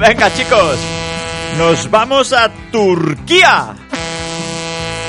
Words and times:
Venga 0.00 0.32
chicos, 0.32 0.78
nos 1.58 1.90
vamos 1.90 2.32
a 2.32 2.48
Turquía. 2.72 3.74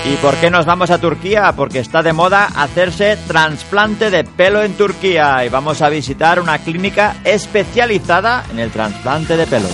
¿Y 0.03 0.17
por 0.17 0.35
qué 0.35 0.49
nos 0.49 0.65
vamos 0.65 0.89
a 0.89 0.97
Turquía? 0.97 1.53
Porque 1.55 1.79
está 1.79 2.03
de 2.03 2.11
moda 2.11 2.49
hacerse 2.53 3.17
trasplante 3.25 4.09
de 4.09 4.25
pelo 4.25 4.61
en 4.61 4.73
Turquía 4.73 5.45
y 5.45 5.49
vamos 5.49 5.81
a 5.81 5.87
visitar 5.87 6.41
una 6.41 6.57
clínica 6.57 7.15
especializada 7.23 8.43
en 8.51 8.59
el 8.59 8.69
trasplante 8.69 9.37
de 9.37 9.47
pelo. 9.47 9.69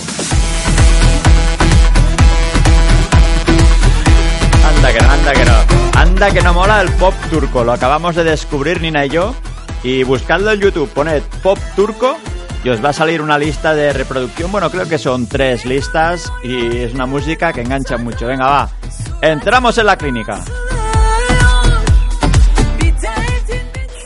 Anda 4.69 4.93
que 4.93 4.99
no, 4.99 5.11
anda 5.11 5.33
que 5.33 5.45
no. 5.45 5.99
Anda 5.99 6.31
que 6.31 6.41
no 6.43 6.53
mola 6.53 6.81
el 6.81 6.91
pop 6.91 7.15
turco. 7.31 7.63
Lo 7.63 7.71
acabamos 7.71 8.15
de 8.15 8.23
descubrir 8.23 8.81
Nina 8.81 9.07
y 9.07 9.09
yo. 9.09 9.33
Y 9.81 10.03
buscadlo 10.03 10.51
en 10.51 10.59
YouTube, 10.59 10.89
poned 10.89 11.23
pop 11.41 11.57
turco 11.75 12.17
os 12.69 12.83
va 12.83 12.89
a 12.89 12.93
salir 12.93 13.21
una 13.21 13.37
lista 13.37 13.73
de 13.73 13.93
reproducción. 13.93 14.51
Bueno, 14.51 14.69
creo 14.69 14.87
que 14.87 14.97
son 14.97 15.27
tres 15.27 15.65
listas 15.65 16.31
y 16.43 16.77
es 16.77 16.93
una 16.93 17.05
música 17.05 17.53
que 17.53 17.61
engancha 17.61 17.97
mucho. 17.97 18.27
Venga, 18.27 18.45
va. 18.45 18.69
Entramos 19.21 19.77
en 19.77 19.85
la 19.85 19.95
clínica. 19.95 20.43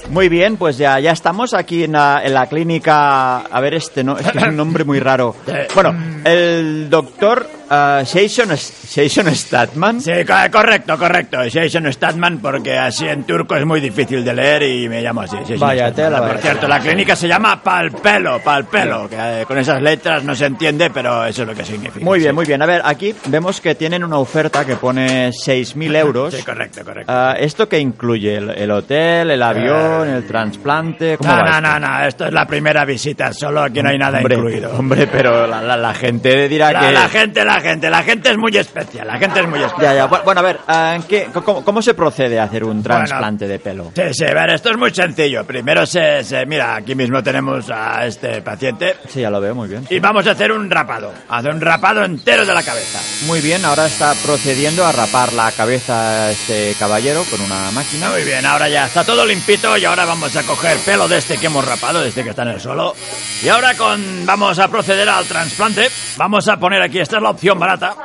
Muy 0.09 0.27
bien, 0.27 0.57
pues 0.57 0.77
ya, 0.77 0.99
ya 0.99 1.11
estamos 1.11 1.53
aquí 1.53 1.85
en 1.85 1.93
la, 1.93 2.21
en 2.21 2.33
la 2.33 2.47
clínica. 2.47 3.37
A 3.37 3.61
ver, 3.61 3.75
este 3.75 4.03
no, 4.03 4.17
es 4.17 4.29
que 4.29 4.37
es 4.39 4.43
un 4.43 4.57
nombre 4.57 4.83
muy 4.83 4.99
raro. 4.99 5.35
Bueno, 5.73 5.95
el 6.25 6.89
doctor 6.89 7.47
uh, 7.71 8.05
Jason, 8.05 8.49
Jason 8.49 9.33
Statman. 9.35 10.01
Sí, 10.01 10.11
co- 10.27 10.51
correcto, 10.51 10.97
correcto. 10.97 11.37
Jason 11.51 11.91
Statman, 11.91 12.39
porque 12.39 12.77
así 12.77 13.07
en 13.07 13.23
turco 13.23 13.55
es 13.55 13.65
muy 13.65 13.79
difícil 13.79 14.23
de 14.23 14.33
leer 14.33 14.63
y 14.63 14.89
me 14.89 15.01
llamo 15.01 15.21
así. 15.21 15.37
Jason 15.37 15.59
Vaya 15.59 15.87
Statman. 15.89 15.95
tela, 15.95 16.17
Por 16.19 16.27
vaya 16.29 16.41
cierto, 16.41 16.61
tela. 16.61 16.77
la 16.77 16.83
clínica 16.83 17.15
se 17.15 17.27
llama 17.27 17.63
Palpelo, 17.63 18.39
Palpelo, 18.43 19.09
que 19.09 19.15
eh, 19.17 19.45
con 19.47 19.57
esas 19.57 19.81
letras 19.81 20.23
no 20.23 20.35
se 20.35 20.45
entiende, 20.45 20.89
pero 20.89 21.25
eso 21.25 21.43
es 21.43 21.47
lo 21.47 21.55
que 21.55 21.63
significa. 21.65 22.03
Muy 22.05 22.19
bien, 22.19 22.31
sí. 22.31 22.35
muy 22.35 22.45
bien. 22.45 22.61
A 22.61 22.65
ver, 22.65 22.81
aquí 22.83 23.15
vemos 23.27 23.61
que 23.61 23.75
tienen 23.75 24.03
una 24.03 24.17
oferta 24.17 24.65
que 24.65 24.75
pone 24.75 25.29
6.000 25.29 25.95
euros. 25.95 26.33
Sí, 26.33 26.43
correcto, 26.43 26.83
correcto. 26.83 27.11
Ah, 27.13 27.35
¿Esto 27.39 27.67
qué 27.69 27.79
incluye? 27.79 28.35
¿El, 28.35 28.49
el 28.51 28.71
hotel, 28.71 29.31
el 29.31 29.41
avión, 29.41 30.09
el 30.09 30.25
trasplante? 30.27 31.17
¿Cómo 31.17 31.31
No, 31.31 31.37
va 31.43 31.61
no, 31.61 31.67
esto? 31.67 31.79
no, 31.79 31.79
no, 31.87 32.05
esto 32.05 32.25
es 32.25 32.33
la 32.33 32.45
primera 32.45 32.85
visita, 32.85 33.31
solo 33.33 33.61
aquí 33.61 33.81
no 33.81 33.89
hay 33.89 33.97
nada 33.97 34.17
hombre, 34.19 34.35
incluido. 34.35 34.71
Hombre, 34.77 35.07
pero 35.07 35.47
la, 35.47 35.61
la- 35.61 35.77
la 35.77 35.93
gente 35.93 36.47
dirá 36.47 36.71
La, 36.71 36.79
que... 36.79 36.91
la 36.91 37.09
gente, 37.09 37.45
la 37.45 37.60
gente, 37.61 37.89
la 37.89 38.03
gente 38.03 38.29
es 38.31 38.37
muy 38.37 38.55
especial, 38.57 39.07
la 39.07 39.17
gente 39.17 39.39
es 39.39 39.47
muy 39.47 39.59
especial. 39.61 39.95
Ya, 39.95 40.03
ya. 40.03 40.09
Bu- 40.09 40.23
Bueno, 40.23 40.39
a 40.41 40.43
ver, 40.43 40.59
ah, 40.67 40.93
¿en 40.95 41.03
qué- 41.03 41.27
cómo, 41.33 41.63
cómo 41.63 41.81
se 41.81 41.93
procede 41.93 42.39
a 42.39 42.43
hacer 42.43 42.63
un 42.63 42.81
trasplante 42.83 43.47
de 43.47 43.59
pelo? 43.59 43.91
Sí, 43.95 44.01
sí, 44.13 44.25
a 44.25 44.33
ver, 44.33 44.49
esto 44.51 44.69
es 44.71 44.77
muy 44.77 44.91
sencillo. 44.93 45.45
Primero 45.45 45.85
se, 45.85 46.23
se- 46.23 46.45
mira, 46.45 46.75
aquí 46.75 46.95
mismo 46.95 47.21
tenemos 47.23 47.69
a 47.69 48.05
este 48.05 48.41
paciente 48.41 48.95
Sí, 49.07 49.21
ya 49.21 49.29
lo 49.29 49.39
veo, 49.41 49.55
muy 49.55 49.67
bien. 49.67 49.85
y 49.89 49.99
vamos 49.99 50.25
a 50.27 50.31
hacer 50.31 50.51
un 50.51 50.69
rapado. 50.69 51.13
Hacer 51.29 51.51
un 51.53 51.61
rapado 51.61 52.03
entero 52.03 52.45
de 52.45 52.53
la 52.53 52.63
cabeza. 52.63 52.99
Muy 53.25 53.41
bien, 53.41 53.63
ahora 53.65 53.85
está 53.85 54.13
procediendo 54.25 54.85
a 54.85 54.91
rapar 54.91 55.33
la 55.33 55.51
cabeza 55.51 56.25
a 56.27 56.31
este 56.31 56.75
caballero 56.79 57.23
con 57.29 57.41
una 57.41 57.71
máquina. 57.71 58.09
Muy 58.09 58.23
bien, 58.23 58.45
ahora 58.45 58.69
ya 58.69 58.85
está 58.85 59.03
todo 59.03 59.25
limpito 59.25 59.77
y 59.77 59.85
ahora 59.85 60.05
vamos 60.05 60.35
a 60.35 60.43
coger 60.43 60.77
pelo 60.79 61.07
de 61.07 61.17
este 61.17 61.37
que 61.37 61.47
hemos 61.47 61.65
rapado, 61.65 62.01
de 62.01 62.09
este 62.09 62.23
que 62.23 62.29
está 62.31 62.43
en 62.43 62.49
el 62.49 62.59
suelo. 62.61 62.95
Y 63.43 63.49
ahora 63.49 63.75
con 63.75 64.25
vamos 64.25 64.59
a 64.59 64.67
proceder 64.67 65.07
al 65.09 65.25
trasplante. 65.25 65.89
Vamos 66.17 66.47
a 66.47 66.57
poner 66.57 66.81
aquí, 66.81 66.99
esta 66.99 67.17
es 67.17 67.23
la 67.23 67.29
opción 67.31 67.50
barata. 67.59 67.95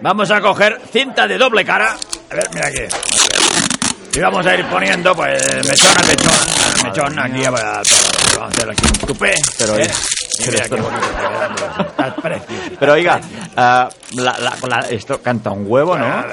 Vamos 0.00 0.30
a 0.30 0.40
coger 0.40 0.80
cinta 0.90 1.26
de 1.26 1.36
doble 1.38 1.64
cara. 1.64 1.96
A 2.30 2.34
ver, 2.34 2.48
mira 2.54 2.66
aquí. 2.68 2.82
Y 4.12 4.18
vamos 4.20 4.44
a 4.46 4.54
ir 4.56 4.64
poniendo, 4.66 5.14
pues, 5.14 5.42
mechón 5.68 5.96
a 5.96 6.02
mechón. 6.06 6.32
Mechón 6.84 7.18
aquí, 7.18 7.44
a 7.44 7.50
vamos 7.50 8.38
a 8.40 8.44
hacer 8.46 8.70
aquí 8.70 8.82
un 8.86 8.92
tupé. 9.06 9.34
Pero, 9.58 9.76
¿eh? 9.78 9.90
Y 10.38 10.44
pero 10.46 10.52
mira 10.52 10.68
qué 10.68 10.80
bonito 10.80 11.06
oiga, 12.92 13.20
ah, 13.56 13.88
la- 14.14 14.38
la- 14.38 14.56
la- 14.66 14.88
esto 14.88 15.20
canta 15.22 15.50
un 15.50 15.64
huevo, 15.66 15.96
¿no? 15.96 16.08
No, 16.08 16.24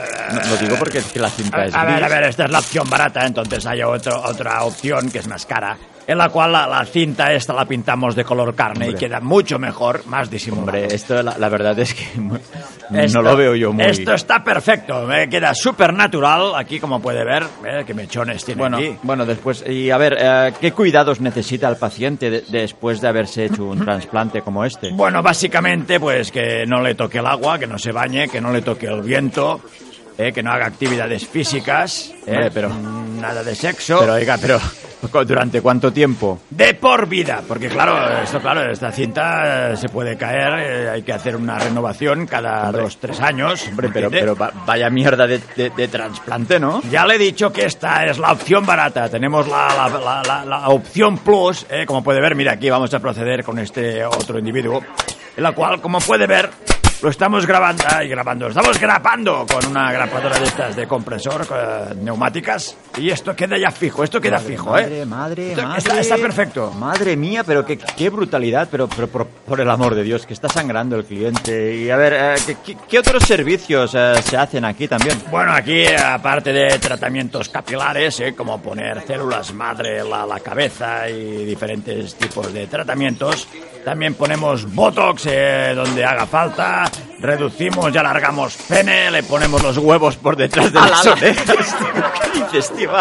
Lo 0.49 0.57
digo 0.57 0.75
porque 0.77 0.99
es 0.99 1.05
que 1.05 1.19
la 1.19 1.29
cinta 1.29 1.65
es 1.65 1.73
A 1.75 1.83
ver, 1.83 1.95
gris. 1.95 2.05
a 2.05 2.07
ver, 2.07 2.23
esta 2.23 2.45
es 2.45 2.51
la 2.51 2.59
opción 2.59 2.89
barata, 2.89 3.25
entonces 3.25 3.65
hay 3.65 3.81
otro, 3.83 4.21
otra 4.23 4.63
opción 4.63 5.09
que 5.11 5.19
es 5.19 5.27
más 5.27 5.45
cara, 5.45 5.77
en 6.07 6.17
la 6.17 6.29
cual 6.29 6.53
la, 6.53 6.65
la 6.67 6.85
cinta 6.85 7.33
esta 7.33 7.53
la 7.53 7.65
pintamos 7.65 8.15
de 8.15 8.23
color 8.23 8.55
carne 8.55 8.89
y 8.89 8.93
queda 8.95 9.19
mucho 9.19 9.59
mejor, 9.59 10.05
más 10.07 10.29
disimulado. 10.29 10.77
Hombre, 10.77 10.95
esto 10.95 11.21
la, 11.21 11.37
la 11.37 11.49
verdad 11.49 11.77
es 11.77 11.93
que 11.93 12.03
Esto- 13.03 13.21
no 13.21 13.29
lo 13.29 13.35
veo 13.35 13.55
yo 13.55 13.73
muy... 13.73 13.83
Esto 13.83 14.13
está 14.13 14.41
perfecto, 14.43 15.03
me 15.05 15.27
queda 15.29 15.53
súper 15.53 15.93
natural, 15.93 16.53
aquí 16.55 16.79
como 16.79 17.01
puede 17.01 17.25
ver, 17.25 17.43
eh, 17.65 17.83
que 17.85 17.93
mechones 17.93 18.45
tiene 18.45 18.59
Bueno, 18.61 18.77
aquí. 18.77 18.95
bueno, 19.03 19.25
después... 19.25 19.63
Y 19.67 19.91
a 19.91 19.97
ver, 19.97 20.15
eh, 20.17 20.53
¿qué 20.61 20.71
cuidados 20.71 21.19
necesita 21.19 21.67
el 21.67 21.75
paciente 21.75 22.29
de- 22.29 22.43
después 22.47 23.01
de 23.01 23.07
haberse 23.09 23.43
hecho 23.45 23.65
un 23.65 23.79
trasplante 23.83 24.41
como 24.41 24.63
este? 24.63 24.91
Bueno, 24.91 25.21
básicamente, 25.21 25.99
pues 25.99 26.31
que 26.31 26.65
no 26.65 26.81
le 26.81 26.95
toque 26.95 27.17
el 27.19 27.25
agua, 27.25 27.59
que 27.59 27.67
no 27.67 27.77
se 27.77 27.91
bañe, 27.91 28.29
que 28.29 28.39
no 28.39 28.51
le 28.53 28.61
toque 28.61 28.85
el 28.87 29.01
viento, 29.01 29.59
eh, 30.17 30.31
que 30.33 30.41
no 30.43 30.51
haga 30.51 30.65
actividades 30.65 31.27
físicas, 31.27 32.11
eh, 32.25 32.31
Hombre, 32.31 32.51
pero- 32.51 32.69
nada 33.19 33.43
de 33.43 33.55
sexo. 33.55 33.99
Pero 33.99 34.13
oiga, 34.13 34.37
pero 34.39 34.59
¿durante 35.25 35.61
cuánto 35.61 35.91
tiempo? 35.91 36.39
De 36.49 36.73
por 36.75 37.07
vida, 37.07 37.41
porque 37.47 37.67
claro, 37.67 38.21
esto 38.23 38.39
claro, 38.39 38.69
esta 38.71 38.91
cinta 38.91 39.71
eh, 39.71 39.77
se 39.77 39.89
puede 39.89 40.17
caer, 40.17 40.53
eh, 40.59 40.89
hay 40.89 41.01
que 41.03 41.13
hacer 41.13 41.35
una 41.35 41.57
renovación 41.57 42.27
cada 42.27 42.71
dos, 42.71 42.97
tres 42.99 43.19
años. 43.21 43.65
Hombre, 43.69 43.89
pero, 43.91 44.09
pero 44.11 44.35
va- 44.35 44.51
vaya 44.65 44.89
mierda 44.89 45.25
de, 45.25 45.39
de- 45.55 45.69
de 45.71 45.87
trasplante, 45.87 46.59
¿no? 46.59 46.81
Ya 46.91 47.05
le 47.05 47.15
he 47.15 47.17
dicho 47.19 47.51
que 47.51 47.65
esta 47.65 48.05
es 48.05 48.17
la 48.19 48.31
opción 48.31 48.65
barata, 48.65 49.09
tenemos 49.09 49.47
la, 49.47 49.67
la- 49.75 49.99
la- 49.99 50.23
la- 50.23 50.45
la 50.45 50.69
opción 50.69 51.17
plus, 51.19 51.65
eh, 51.69 51.85
como 51.85 52.03
puede 52.03 52.21
ver, 52.21 52.35
mira, 52.35 52.53
aquí 52.53 52.69
vamos 52.69 52.93
a 52.93 52.99
proceder 52.99 53.43
con 53.43 53.57
este 53.59 54.05
otro 54.05 54.37
individuo, 54.37 54.83
en 55.35 55.43
la 55.43 55.53
cual, 55.53 55.81
como 55.81 55.99
puede 55.99 56.27
ver, 56.27 56.49
lo 57.01 57.09
estamos 57.09 57.45
grabando, 57.45 57.83
ay, 57.87 58.07
grabando, 58.07 58.47
estamos 58.47 58.79
grapando 58.79 59.45
con 59.45 59.65
una 59.67 59.91
grapadora 59.91 60.39
de 60.39 60.45
estas 60.45 60.75
de 60.75 60.87
compresor, 60.87 61.45
eh, 61.53 61.93
neumáticas, 62.01 62.75
y 62.97 63.09
esto 63.11 63.35
queda 63.35 63.57
ya 63.57 63.69
fijo, 63.71 64.03
esto 64.03 64.19
queda 64.19 64.39
fijo, 64.39 64.71
Madre, 64.71 65.01
¿eh? 65.01 65.05
madre, 65.05 65.49
Esto- 65.51 65.63
madre. 65.63 65.77
está- 65.77 65.99
está 65.99 66.17
perfecto. 66.17 66.71
Madre 66.71 67.15
mía, 67.15 67.43
pero 67.45 67.63
qué, 67.65 67.77
qué 67.77 68.09
brutalidad, 68.09 68.67
pero, 68.71 68.87
pero 68.87 69.07
por, 69.07 69.27
por 69.27 69.61
el 69.61 69.69
amor 69.69 69.93
de 69.93 70.03
Dios, 70.03 70.25
que 70.25 70.33
está 70.33 70.49
sangrando 70.49 70.95
el 70.95 71.05
cliente. 71.05 71.75
Y 71.75 71.89
a 71.91 71.97
ver, 71.97 72.13
eh, 72.13 72.55
¿qué, 72.65 72.75
qué- 72.87 72.97
otros 72.99 73.23
servicios 73.23 73.93
eh, 73.93 74.15
se 74.23 74.35
hacen 74.37 74.65
aquí 74.65 74.87
también? 74.87 75.21
Bueno, 75.29 75.53
aquí, 75.53 75.85
aparte 75.87 76.51
de 76.51 76.79
tratamientos 76.79 77.49
capilares, 77.49 78.19
¿eh? 78.21 78.33
como 78.35 78.59
poner 78.61 79.05
células 79.05 79.53
madre 79.53 79.99
en 79.99 80.09
la, 80.09 80.25
la 80.25 80.39
cabeza 80.39 81.07
y 81.09 81.45
diferentes 81.45 82.15
tipos 82.15 82.51
de 82.51 82.65
tratamientos, 82.67 83.47
también 83.85 84.15
ponemos 84.15 84.73
Botox 84.73 85.27
eh, 85.27 85.73
donde 85.75 86.03
haga 86.03 86.25
falta, 86.25 86.86
reducimos 87.19 87.93
y 87.93 87.97
alargamos 87.97 88.57
pene, 88.67 89.09
le 89.11 89.23
ponemos 89.23 89.61
los 89.63 89.77
huevos 89.77 90.15
por 90.17 90.35
detrás 90.35 90.71
de 90.71 90.79
¡Ala, 90.79 90.89
las 90.89 91.05
orejas. 91.07 91.45
¿Qué 92.33 92.39
dices, 92.39 92.71
tío? 92.75 92.91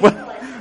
Bueno, 0.00 0.16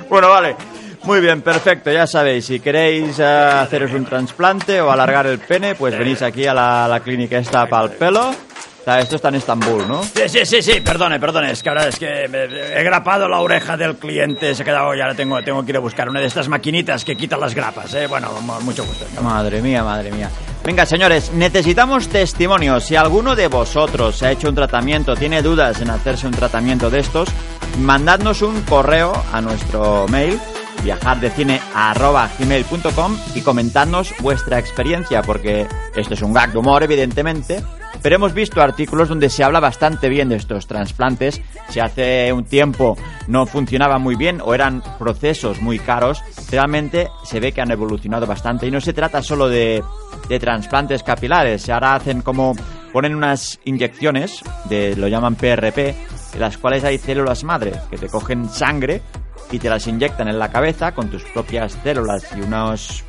bueno, 0.09 0.29
vale. 0.29 0.56
Muy 1.03 1.22
bien, 1.22 1.41
perfecto. 1.41 1.91
Ya 1.91 2.06
sabéis, 2.06 2.45
si 2.45 2.59
queréis 2.59 3.18
eh, 3.19 3.24
haceros 3.24 3.92
un 3.94 4.06
trasplante 4.06 4.81
o 4.81 4.92
alargar 4.92 5.25
el 5.27 5.39
pene, 5.39 5.75
pues 5.75 5.98
venís 5.98 6.21
aquí 6.21 6.45
a 6.45 6.53
la, 6.53 6.88
la 6.88 7.00
clínica 7.00 7.38
esta 7.38 7.68
para 7.68 7.86
el 7.86 7.92
pelo. 7.92 8.30
O 8.30 8.83
sea, 8.83 9.00
esto 9.01 9.15
está 9.18 9.30
en 9.30 9.36
Estambul, 9.36 9.88
¿no? 9.88 10.03
Sí, 10.03 10.24
sí, 10.27 10.45
sí, 10.45 10.62
sí, 10.62 10.81
perdone, 10.81 11.19
perdone, 11.19 11.51
es 11.51 11.62
que 11.62 11.69
ahora 11.69 11.88
es 11.88 12.00
que 12.00 12.27
me- 12.30 12.45
he 12.45 12.83
grapado 12.83 13.27
la 13.27 13.39
oreja 13.39 13.75
del 13.77 13.95
cliente, 13.98 14.56
se 14.56 14.62
ha 14.62 14.65
quedado 14.65 14.95
y 14.95 15.01
ahora 15.01 15.15
tengo, 15.15 15.42
tengo 15.44 15.63
que 15.63 15.71
ir 15.71 15.77
a 15.77 15.81
buscar 15.81 16.09
una 16.09 16.19
de 16.21 16.25
estas 16.27 16.48
maquinitas 16.48 17.03
que 17.06 17.15
quitan 17.15 17.39
las 17.42 17.53
grapas, 17.53 17.94
¿eh? 17.94 18.07
Bueno, 18.07 18.31
mu- 18.42 18.59
mucho 18.62 18.86
gusto. 18.86 19.06
Madre 19.21 19.62
mía, 19.62 19.83
madre 19.83 20.12
mía. 20.12 20.30
Venga, 20.69 20.86
señores, 20.86 21.33
necesitamos 21.33 22.10
testimonios. 22.10 22.83
Si 22.83 22.95
alguno 22.95 23.36
de 23.36 23.48
vosotros 23.48 24.16
se 24.16 24.27
ha 24.27 24.31
hecho 24.31 24.50
un 24.50 24.54
tratamiento, 24.54 25.16
tiene 25.16 25.42
dudas 25.42 25.81
en 25.81 25.89
hacerse 25.89 26.27
un 26.27 26.33
tratamiento 26.33 26.92
de 26.92 27.00
estos, 27.00 27.27
mandadnos 27.80 28.44
un 28.44 28.62
correo 28.62 29.12
a 29.33 29.42
nuestro 29.42 30.06
mail 30.10 30.39
viajardecine.gmail.com 30.83 33.18
y 33.33 33.42
comentadnos 33.42 34.13
vuestra 34.19 34.60
experiencia, 34.60 35.24
porque 35.24 35.68
esto 35.95 36.13
es 36.13 36.21
un 36.21 36.33
gag 36.33 36.51
de 36.51 36.60
humor, 36.60 36.83
evidentemente, 36.83 37.63
pero 38.01 38.16
hemos 38.16 38.34
visto 38.34 38.62
artículos 38.62 39.10
donde 39.10 39.30
se 39.30 39.44
habla 39.44 39.60
bastante 39.60 40.10
bien 40.10 40.30
de 40.30 40.36
estos 40.36 40.68
trasplantes. 40.68 41.42
Si 41.69 41.80
hace 41.80 42.31
un 42.34 42.46
tiempo 42.46 42.98
no 43.28 43.46
funcionaba 43.46 44.00
muy 44.00 44.16
bien 44.16 44.42
o 44.44 44.54
eran 44.54 44.81
procesos 44.98 45.62
muy 45.62 45.80
caros, 45.80 46.22
realmente 46.51 47.10
se 47.24 47.40
ve 47.40 47.51
que 47.51 47.62
han 47.62 47.72
evolucionado 47.72 48.25
bastante 48.25 48.68
y 48.68 48.72
no 48.72 48.81
se 48.81 48.94
trata 48.94 49.22
solo 49.22 49.50
de, 49.50 49.84
de 50.28 50.40
trasplantes 50.40 51.04
capilares, 51.04 51.69
ahora 51.69 51.96
hacen 51.96 52.22
como 52.22 52.56
ponen 52.92 53.16
unas 53.16 53.60
inyecciones, 53.66 54.42
de, 54.66 54.96
lo 54.96 55.07
llaman 55.07 55.36
PRP, 55.36 55.96
en 56.34 56.40
las 56.40 56.57
cuales 56.57 56.84
hay 56.84 56.98
células 56.98 57.44
madre 57.44 57.74
que 57.90 57.98
te 57.98 58.07
cogen 58.07 58.50
sangre 58.50 59.01
y 59.51 59.60
te 59.60 59.69
las 59.69 59.88
inyectan 59.88 60.28
en 60.28 60.40
la 60.40 60.51
cabeza 60.51 60.94
con 60.94 61.10
tus 61.10 61.24
propias 61.24 61.78
células 61.84 62.28
y 62.36 62.42
unos 62.42 63.04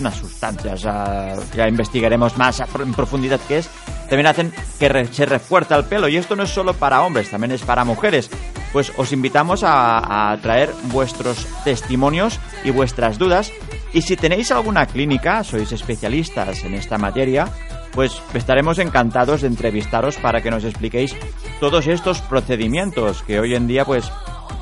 unas 0.00 0.14
sustancias, 0.16 0.82
ya, 0.82 1.68
investigaremos 1.68 2.36
más 2.36 2.60
en 2.60 2.94
profundidad 2.94 3.40
qué 3.48 3.58
es, 3.58 3.68
también 4.08 4.26
hacen 4.26 4.52
que 4.78 4.88
re- 4.88 5.06
se 5.12 5.26
refuerza 5.26 5.76
el 5.76 5.84
pelo. 5.84 6.08
Y 6.08 6.16
esto 6.16 6.36
no 6.36 6.42
es 6.44 6.50
solo 6.50 6.74
para 6.74 7.02
hombres, 7.02 7.30
también 7.30 7.52
es 7.52 7.62
para 7.62 7.84
mujeres. 7.84 8.30
Pues 8.72 8.92
os 8.96 9.12
invitamos 9.12 9.64
a, 9.64 10.32
a 10.32 10.36
traer 10.38 10.72
vuestros 10.84 11.46
testimonios 11.64 12.38
y 12.64 12.70
vuestras 12.70 13.18
dudas. 13.18 13.52
Y 13.92 14.02
si 14.02 14.16
tenéis 14.16 14.50
alguna 14.52 14.86
clínica, 14.86 15.42
sois 15.44 15.72
especialistas 15.72 16.64
en 16.64 16.74
esta 16.74 16.98
materia, 16.98 17.48
pues 17.92 18.20
estaremos 18.34 18.78
encantados 18.78 19.40
de 19.42 19.48
entrevistaros 19.48 20.16
para 20.16 20.42
que 20.42 20.50
nos 20.50 20.64
expliquéis 20.64 21.16
todos 21.60 21.86
estos 21.86 22.20
procedimientos 22.20 23.22
que 23.22 23.40
hoy 23.40 23.54
en 23.54 23.66
día 23.66 23.84
pues 23.84 24.10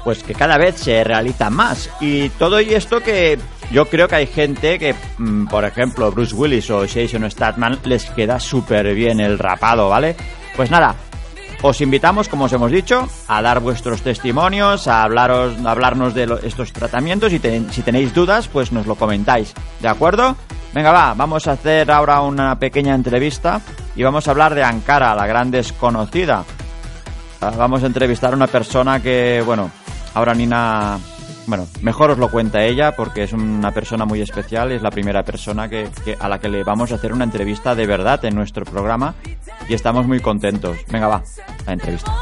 pues 0.05 0.23
que 0.23 0.35
cada 0.35 0.57
vez 0.57 0.77
se 0.77 1.03
realizan 1.03 1.53
más. 1.53 1.91
Y 2.01 2.29
todo 2.31 2.61
y 2.61 2.75
esto 2.75 3.01
que 3.01 3.37
yo 3.71 3.87
creo 3.87 4.09
que 4.09 4.17
hay 4.17 4.27
gente 4.27 4.79
que, 4.79 4.95
mm, 5.19 5.47
por 5.47 5.65
ejemplo, 5.65 6.11
Bruce 6.13 6.35
Willis 6.35 6.71
o 6.71 6.87
Jason 6.87 7.31
Statham 7.31 7.79
les 7.85 8.05
queda 8.11 8.39
súper 8.41 8.95
bien 8.95 9.21
el 9.21 9.39
rapado, 9.39 9.89
¿vale? 9.89 10.17
Pues 10.57 10.71
nada, 10.71 10.95
os 11.63 11.81
invitamos, 11.81 12.29
como 12.29 12.45
os 12.45 12.53
hemos 12.53 12.71
dicho, 12.71 13.09
a 13.29 13.43
dar 13.43 13.61
vuestros 13.61 14.03
testimonios, 14.03 14.87
a 14.89 15.03
hablaros, 15.03 15.55
a 15.65 15.71
hablarnos 15.71 16.15
de 16.15 16.39
estos 16.45 16.73
tratamientos 16.73 17.33
y 17.33 17.41
si 17.71 17.83
tenéis 17.83 18.15
dudas, 18.15 18.49
pues 18.49 18.73
nos 18.73 18.87
lo 18.87 18.95
comentáis, 18.95 19.53
¿de 19.81 19.89
acuerdo? 19.89 20.37
Venga, 20.75 20.93
va, 20.93 21.15
vamos 21.15 21.47
a 21.49 21.53
hacer 21.53 21.91
ahora 21.91 22.21
una 22.21 22.59
pequeña 22.59 22.95
entrevista 22.95 23.61
y 23.95 24.03
vamos 24.03 24.29
a 24.29 24.31
hablar 24.33 24.55
de 24.55 24.63
Ankara, 24.63 25.15
la 25.15 25.27
gran 25.27 25.51
desconocida. 25.51 26.45
Ah, 27.41 27.53
Vamos 27.57 27.83
a 27.83 27.87
entrevistar 27.87 28.33
a 28.33 28.37
una 28.37 28.47
persona 28.47 29.01
que, 29.01 29.43
bueno, 29.45 29.71
ahora 30.15 30.35
Nina, 30.35 30.99
bueno, 31.47 31.67
mejor 31.83 32.11
os 32.11 32.19
lo 32.19 32.29
cuenta 32.31 32.65
ella 32.65 32.95
porque 32.97 33.23
es 33.25 33.33
una 33.33 33.73
persona 33.73 34.05
muy 34.05 34.21
especial, 34.21 34.73
es 34.73 34.83
la 34.83 34.91
primera 34.91 35.23
persona 35.25 35.69
que, 35.69 35.89
que- 36.05 36.17
a 36.19 36.29
la 36.29 36.39
que 36.41 36.49
le 36.49 36.65
vamos 36.65 36.93
a 36.93 36.97
hacer 36.97 37.13
una 37.13 37.25
entrevista 37.25 37.75
de 37.75 37.87
verdad 37.87 38.25
en 38.25 38.35
nuestro 38.35 38.65
programa 38.65 39.15
y 39.69 39.75
estamos 39.75 40.07
muy 40.07 40.21
contentos. 40.21 40.77
Venga, 40.91 41.09
va, 41.09 41.23
la 41.67 41.73
entrevista. 41.73 42.13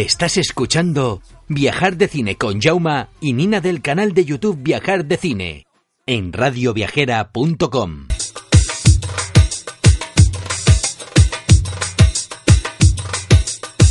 Estás 0.00 0.38
escuchando 0.38 1.20
Viajar 1.46 1.98
de 1.98 2.08
Cine 2.08 2.36
con 2.36 2.58
Jauma 2.58 3.10
y 3.20 3.34
Nina 3.34 3.60
del 3.60 3.82
canal 3.82 4.14
de 4.14 4.24
YouTube 4.24 4.56
Viajar 4.58 5.04
de 5.04 5.18
Cine 5.18 5.66
en 6.06 6.32
radioviajera.com. 6.32 8.08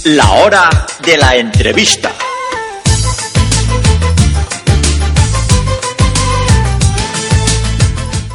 La 0.05 0.31
hora 0.31 0.87
de 1.05 1.17
la 1.17 1.35
entrevista. 1.35 2.11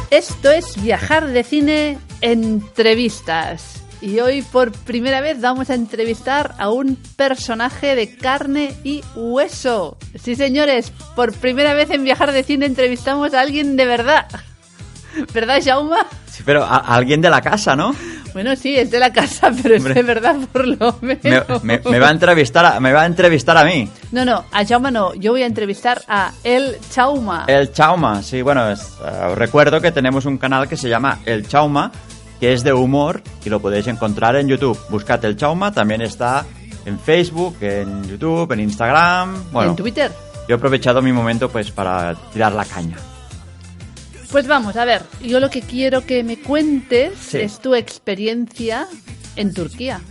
Esto 0.09 0.49
es 0.49 0.81
Viajar 0.81 1.27
de 1.27 1.43
Cine 1.43 1.97
Entrevistas. 2.21 3.74
Y 4.05 4.19
hoy 4.19 4.43
por 4.43 4.71
primera 4.71 5.19
vez 5.19 5.41
vamos 5.41 5.71
a 5.71 5.73
entrevistar 5.73 6.53
a 6.59 6.69
un 6.69 6.95
personaje 7.15 7.95
de 7.95 8.15
carne 8.15 8.75
y 8.83 9.01
hueso. 9.15 9.97
Sí, 10.21 10.35
señores, 10.35 10.91
por 11.15 11.33
primera 11.33 11.73
vez 11.73 11.89
en 11.89 12.03
Viajar 12.03 12.31
de 12.31 12.43
Cine 12.43 12.67
entrevistamos 12.67 13.33
a 13.33 13.41
alguien 13.41 13.75
de 13.75 13.85
verdad. 13.85 14.27
¿Verdad, 15.33 15.59
Jauma? 15.65 16.05
Sí, 16.29 16.43
pero 16.45 16.63
a- 16.63 16.77
alguien 16.95 17.19
de 17.19 17.31
la 17.31 17.41
casa, 17.41 17.75
¿no? 17.75 17.95
Bueno, 18.33 18.55
sí, 18.55 18.75
es 18.77 18.91
de 18.91 18.99
la 18.99 19.11
casa, 19.11 19.51
pero 19.63 19.77
Hombre. 19.77 19.91
es 19.91 19.95
de 19.95 20.03
verdad 20.03 20.35
por 20.51 20.67
lo 20.67 20.97
Me, 21.01 21.17
menos. 21.23 21.63
me- 21.63 21.79
me 21.79 21.99
va 21.99 22.09
a 22.09 22.11
entrevistar 22.11 22.63
a, 22.65 22.79
me 22.79 22.91
va 22.91 23.03
a 23.03 23.05
entrevistar 23.07 23.57
a 23.57 23.63
mí. 23.63 23.89
No, 24.11 24.23
no, 24.23 24.43
a 24.51 24.65
Jauma 24.65 24.91
no. 24.91 25.15
Yo 25.15 25.31
voy 25.31 25.41
a 25.41 25.45
entrevistar 25.47 26.01
a 26.07 26.31
El 26.43 26.77
Chauma. 26.91 27.45
El 27.47 27.71
Chauma, 27.71 28.21
sí, 28.21 28.41
bueno, 28.43 28.69
es- 28.69 28.81
eh, 29.03 29.27
os 29.31 29.37
recuerdo 29.37 29.81
que 29.81 29.91
tenemos 29.91 30.25
un 30.25 30.37
canal 30.37 30.67
que 30.69 30.77
se 30.77 30.89
llama 30.89 31.19
El 31.25 31.47
Chauma, 31.47 31.91
que 32.39 32.53
es 32.53 32.63
de 32.63 32.73
humor 32.73 33.21
y 33.43 33.49
lo 33.49 33.59
podéis 33.59 33.87
encontrar 33.87 34.35
en 34.35 34.47
YouTube. 34.47 34.77
Buscad 34.89 35.23
El 35.25 35.35
Chauma, 35.37 35.71
también 35.71 36.01
está 36.01 36.45
en 36.85 36.99
Facebook, 36.99 37.57
en 37.61 38.03
YouTube, 38.07 38.51
en 38.51 38.59
Instagram. 38.61 39.51
Bueno, 39.51 39.71
en 39.71 39.75
Twitter. 39.75 40.11
yo 40.47 40.55
he 40.55 40.57
aprovechado 40.57 41.01
mi 41.01 41.11
momento 41.11 41.49
pues 41.49 41.71
para 41.71 42.13
tirar 42.33 42.51
la 42.53 42.65
caña. 42.65 42.97
Pues 44.31 44.47
vamos, 44.47 44.75
a 44.75 44.85
ver, 44.85 45.03
yo 45.23 45.39
lo 45.39 45.49
que 45.49 45.61
quiero 45.61 46.05
que 46.05 46.23
me 46.23 46.39
cuentes 46.39 47.13
Sí. 47.19 47.37
es 47.37 47.59
tu 47.59 47.73
experiencia 47.75 48.87
en 49.35 49.53
Turquía. 49.53 50.01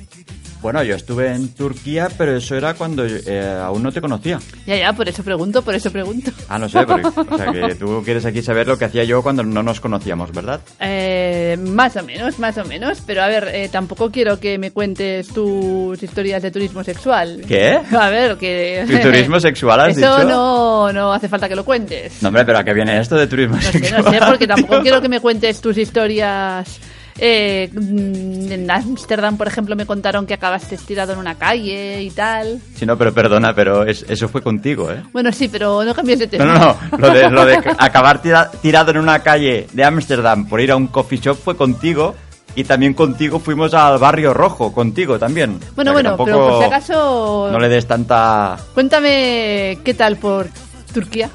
Bueno, 0.64 0.82
yo 0.82 0.94
estuve 0.94 1.30
en 1.30 1.48
Turquía, 1.48 2.08
pero 2.16 2.38
eso 2.38 2.56
era 2.56 2.72
cuando 2.72 3.04
eh, 3.04 3.60
aún 3.62 3.82
no 3.82 3.92
te 3.92 4.00
conocía. 4.00 4.38
Ya, 4.66 4.74
ya, 4.74 4.94
por 4.94 5.06
eso 5.06 5.22
pregunto, 5.22 5.60
por 5.60 5.74
eso 5.74 5.90
pregunto. 5.92 6.30
Ah, 6.48 6.58
no 6.58 6.70
sé, 6.70 6.86
porque, 6.86 7.06
o 7.06 7.36
sea, 7.36 7.52
que 7.52 7.74
tú 7.78 8.00
quieres 8.02 8.24
aquí 8.24 8.40
saber 8.40 8.66
lo 8.66 8.78
que 8.78 8.86
hacía 8.86 9.04
yo 9.04 9.22
cuando 9.22 9.44
no 9.44 9.62
nos 9.62 9.78
conocíamos, 9.78 10.32
¿verdad? 10.32 10.62
Eh, 10.80 11.58
más 11.60 11.94
o 11.96 12.02
menos, 12.02 12.38
más 12.38 12.56
o 12.56 12.64
menos, 12.64 13.02
pero 13.06 13.22
a 13.22 13.26
ver, 13.26 13.50
eh, 13.52 13.68
tampoco 13.70 14.10
quiero 14.10 14.40
que 14.40 14.56
me 14.56 14.70
cuentes 14.70 15.28
tus 15.28 16.02
historias 16.02 16.40
de 16.40 16.50
turismo 16.50 16.82
sexual. 16.82 17.42
¿Qué? 17.46 17.78
A 17.92 18.08
ver, 18.08 18.38
que... 18.38 18.86
¿Tu 18.88 18.98
turismo 19.00 19.38
sexual 19.40 19.80
has 19.80 19.98
Eso 19.98 20.16
dicho? 20.16 20.28
no, 20.30 20.90
no 20.94 21.12
hace 21.12 21.28
falta 21.28 21.46
que 21.46 21.56
lo 21.56 21.66
cuentes. 21.66 22.22
No, 22.22 22.28
hombre, 22.28 22.46
pero 22.46 22.60
¿a 22.60 22.64
qué 22.64 22.72
viene 22.72 22.98
esto 22.98 23.16
de 23.16 23.26
turismo 23.26 23.56
No 23.56 23.60
sé, 23.60 23.72
sexual? 23.72 24.02
no 24.02 24.10
sé, 24.10 24.18
porque 24.26 24.46
tampoco 24.46 24.80
quiero 24.82 25.02
que 25.02 25.10
me 25.10 25.20
cuentes 25.20 25.60
tus 25.60 25.76
historias. 25.76 26.80
Eh, 27.18 27.70
mm, 27.72 28.52
en 28.52 28.70
Ámsterdam, 28.70 29.36
por 29.36 29.46
ejemplo, 29.46 29.76
me 29.76 29.86
contaron 29.86 30.26
que 30.26 30.34
acabaste 30.34 30.74
estirado 30.74 31.12
en 31.12 31.18
una 31.20 31.36
calle 31.36 32.02
y 32.02 32.10
tal. 32.10 32.60
Sí, 32.74 32.84
no, 32.86 32.98
pero 32.98 33.14
perdona, 33.14 33.54
pero 33.54 33.84
es- 33.84 34.04
eso 34.08 34.28
fue 34.28 34.42
contigo, 34.42 34.90
¿eh? 34.90 35.02
Bueno, 35.12 35.30
sí, 35.32 35.48
pero 35.48 35.84
no 35.84 35.94
cambies 35.94 36.18
de 36.18 36.26
tema. 36.26 36.44
No, 36.44 36.54
no, 36.54 36.76
no. 36.90 36.98
Lo 36.98 37.10
de, 37.14 37.30
lo 37.30 37.44
de 37.46 37.54
acabar 37.78 38.20
tira- 38.20 38.50
tirado 38.60 38.90
en 38.90 38.98
una 38.98 39.20
calle 39.20 39.66
de 39.72 39.84
Ámsterdam 39.84 40.48
por 40.48 40.60
ir 40.60 40.72
a 40.72 40.76
un 40.76 40.88
coffee 40.88 41.18
shop 41.20 41.36
fue 41.36 41.56
contigo. 41.56 42.14
Y 42.56 42.62
también 42.62 42.94
contigo 42.94 43.40
fuimos 43.40 43.74
al 43.74 43.98
barrio 43.98 44.32
rojo, 44.32 44.72
contigo 44.72 45.18
también. 45.18 45.58
Bueno, 45.74 45.90
O 45.90 45.94
sea 45.94 46.02
que 46.04 46.08
bueno, 46.10 46.24
pero 46.24 46.48
por 46.50 46.58
si 46.60 46.64
acaso... 46.66 47.48
No 47.50 47.58
le 47.58 47.68
des 47.68 47.84
tanta... 47.84 48.56
Cuéntame 48.74 49.78
qué 49.84 49.92
tal 49.94 50.16
por 50.18 50.46
Turquía. 50.92 51.28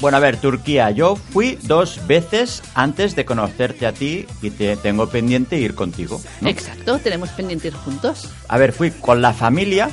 Bueno, 0.00 0.18
a 0.18 0.20
ver, 0.20 0.36
Turquía. 0.36 0.90
Yo 0.90 1.16
fui 1.16 1.58
dos 1.62 2.06
veces 2.06 2.62
antes 2.74 3.16
de 3.16 3.24
conocerte 3.24 3.86
a 3.86 3.92
ti 3.92 4.26
y 4.42 4.50
te 4.50 4.76
tengo 4.76 5.08
pendiente 5.08 5.58
ir 5.58 5.74
contigo. 5.74 6.20
¿no? 6.40 6.48
Exacto, 6.48 6.98
tenemos 6.98 7.30
pendiente 7.30 7.68
ir 7.68 7.74
juntos. 7.74 8.28
A 8.48 8.58
ver, 8.58 8.72
fui 8.72 8.90
con 8.90 9.22
la 9.22 9.32
familia 9.32 9.88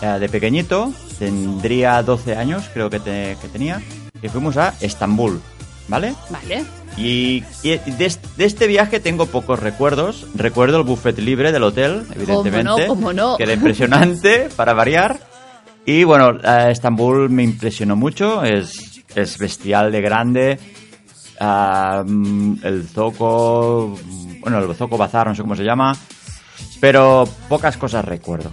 eh, 0.00 0.06
de 0.18 0.28
pequeñito, 0.28 0.92
tendría 1.18 2.02
12 2.02 2.34
años, 2.36 2.64
creo 2.72 2.88
que, 2.90 2.98
te- 3.00 3.36
que 3.40 3.48
tenía, 3.48 3.82
y 4.22 4.28
fuimos 4.28 4.56
a 4.56 4.74
Estambul, 4.80 5.40
¿vale? 5.88 6.14
Vale. 6.30 6.64
Y, 6.96 7.44
y 7.62 7.76
de, 7.76 8.10
de 8.38 8.44
este 8.46 8.66
viaje 8.66 9.00
tengo 9.00 9.26
pocos 9.26 9.60
recuerdos. 9.60 10.26
Recuerdo 10.34 10.78
el 10.78 10.84
buffet 10.84 11.18
libre 11.18 11.52
del 11.52 11.62
hotel, 11.64 12.04
evidentemente. 12.14 12.86
cómo 12.86 13.12
no? 13.12 13.36
Que 13.36 13.42
era 13.42 13.52
impresionante, 13.52 14.48
para 14.56 14.72
variar. 14.72 15.20
Y 15.84 16.04
bueno, 16.04 16.38
eh, 16.42 16.68
Estambul 16.70 17.28
me 17.28 17.42
impresionó 17.42 17.96
mucho. 17.96 18.42
Es, 18.44 18.95
es 19.16 19.38
bestial 19.38 19.90
de 19.90 20.00
grande. 20.00 20.58
Ah, 21.40 22.04
mm, 22.06 22.58
el 22.62 22.86
Zoco. 22.88 23.98
mm, 24.04 24.40
Bueno, 24.40 24.58
el 24.60 24.74
Zoco 24.76 24.96
Bazar, 24.96 25.26
no 25.26 25.34
sé 25.34 25.42
cómo 25.42 25.56
se 25.56 25.64
llama. 25.64 25.96
Pero 26.80 27.28
pocas 27.48 27.76
cosas 27.76 28.04
recuerdo. 28.04 28.52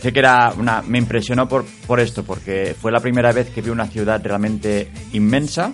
Sé 0.00 0.12
que 0.12 0.18
era 0.18 0.52
una, 0.58 0.82
me 0.82 0.98
impresionó 0.98 1.48
por, 1.48 1.64
por 1.86 1.98
esto, 1.98 2.24
porque 2.24 2.76
fue 2.78 2.92
la 2.92 3.00
primera 3.00 3.32
vez 3.32 3.48
que 3.50 3.62
vi 3.62 3.70
una 3.70 3.86
ciudad 3.86 4.20
realmente 4.22 4.90
inmensa 5.12 5.72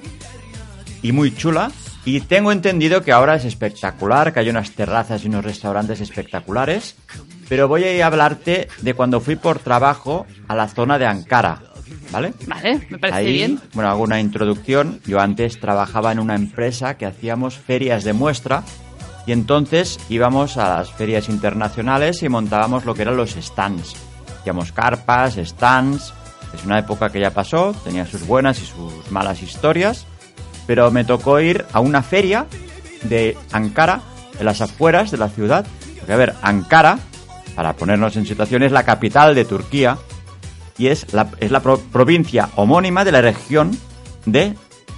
y 1.02 1.10
muy 1.12 1.34
chula. 1.34 1.72
Y 2.04 2.20
tengo 2.20 2.52
entendido 2.52 3.02
que 3.02 3.12
ahora 3.12 3.34
es 3.34 3.44
espectacular, 3.44 4.32
que 4.32 4.40
hay 4.40 4.48
unas 4.48 4.70
terrazas 4.70 5.24
y 5.24 5.28
unos 5.28 5.44
restaurantes 5.44 6.00
espectaculares. 6.00 6.96
Pero 7.48 7.66
voy 7.68 7.84
a 7.84 8.06
hablarte 8.06 8.68
de 8.80 8.94
cuando 8.94 9.20
fui 9.20 9.36
por 9.36 9.58
trabajo 9.58 10.26
a 10.48 10.54
la 10.54 10.68
zona 10.68 10.98
de 10.98 11.06
Ankara. 11.06 11.60
¿Vale? 12.10 12.32
Vale, 12.46 12.86
me 12.90 12.98
parece 12.98 13.18
Ahí, 13.18 13.32
bien. 13.32 13.60
bueno, 13.74 13.90
hago 13.90 14.02
una 14.02 14.20
introducción. 14.20 15.00
Yo 15.06 15.20
antes 15.20 15.58
trabajaba 15.60 16.12
en 16.12 16.18
una 16.18 16.34
empresa 16.34 16.96
que 16.96 17.06
hacíamos 17.06 17.56
ferias 17.56 18.04
de 18.04 18.12
muestra 18.12 18.62
y 19.26 19.32
entonces 19.32 19.98
íbamos 20.08 20.56
a 20.56 20.76
las 20.78 20.92
ferias 20.92 21.28
internacionales 21.28 22.22
y 22.22 22.28
montábamos 22.28 22.84
lo 22.84 22.94
que 22.94 23.02
eran 23.02 23.16
los 23.16 23.32
stands. 23.32 23.94
Hacíamos 24.40 24.72
carpas, 24.72 25.36
stands. 25.36 26.12
Es 26.54 26.64
una 26.64 26.78
época 26.78 27.10
que 27.10 27.20
ya 27.20 27.30
pasó, 27.30 27.74
tenía 27.84 28.06
sus 28.06 28.26
buenas 28.26 28.60
y 28.60 28.66
sus 28.66 29.10
malas 29.10 29.42
historias, 29.42 30.06
pero 30.66 30.90
me 30.90 31.04
tocó 31.04 31.38
ir 31.40 31.64
a 31.72 31.80
una 31.80 32.02
feria 32.02 32.46
de 33.02 33.36
Ankara, 33.52 34.00
en 34.38 34.46
las 34.46 34.60
afueras 34.60 35.10
de 35.10 35.18
la 35.18 35.28
ciudad. 35.28 35.64
Porque, 35.98 36.12
a 36.12 36.16
ver, 36.16 36.34
Ankara, 36.42 36.98
para 37.54 37.74
ponernos 37.74 38.16
en 38.16 38.26
situación, 38.26 38.62
es 38.62 38.72
la 38.72 38.82
capital 38.84 39.34
de 39.34 39.44
Turquía 39.44 39.96
y 40.80 40.88
es 40.88 41.12
la, 41.12 41.28
es 41.40 41.50
la 41.50 41.60
pro- 41.60 41.78
provincia 41.92 42.48
homónima 42.56 43.04
de 43.04 43.12
la 43.12 43.20
región 43.20 43.76
de 44.24 44.54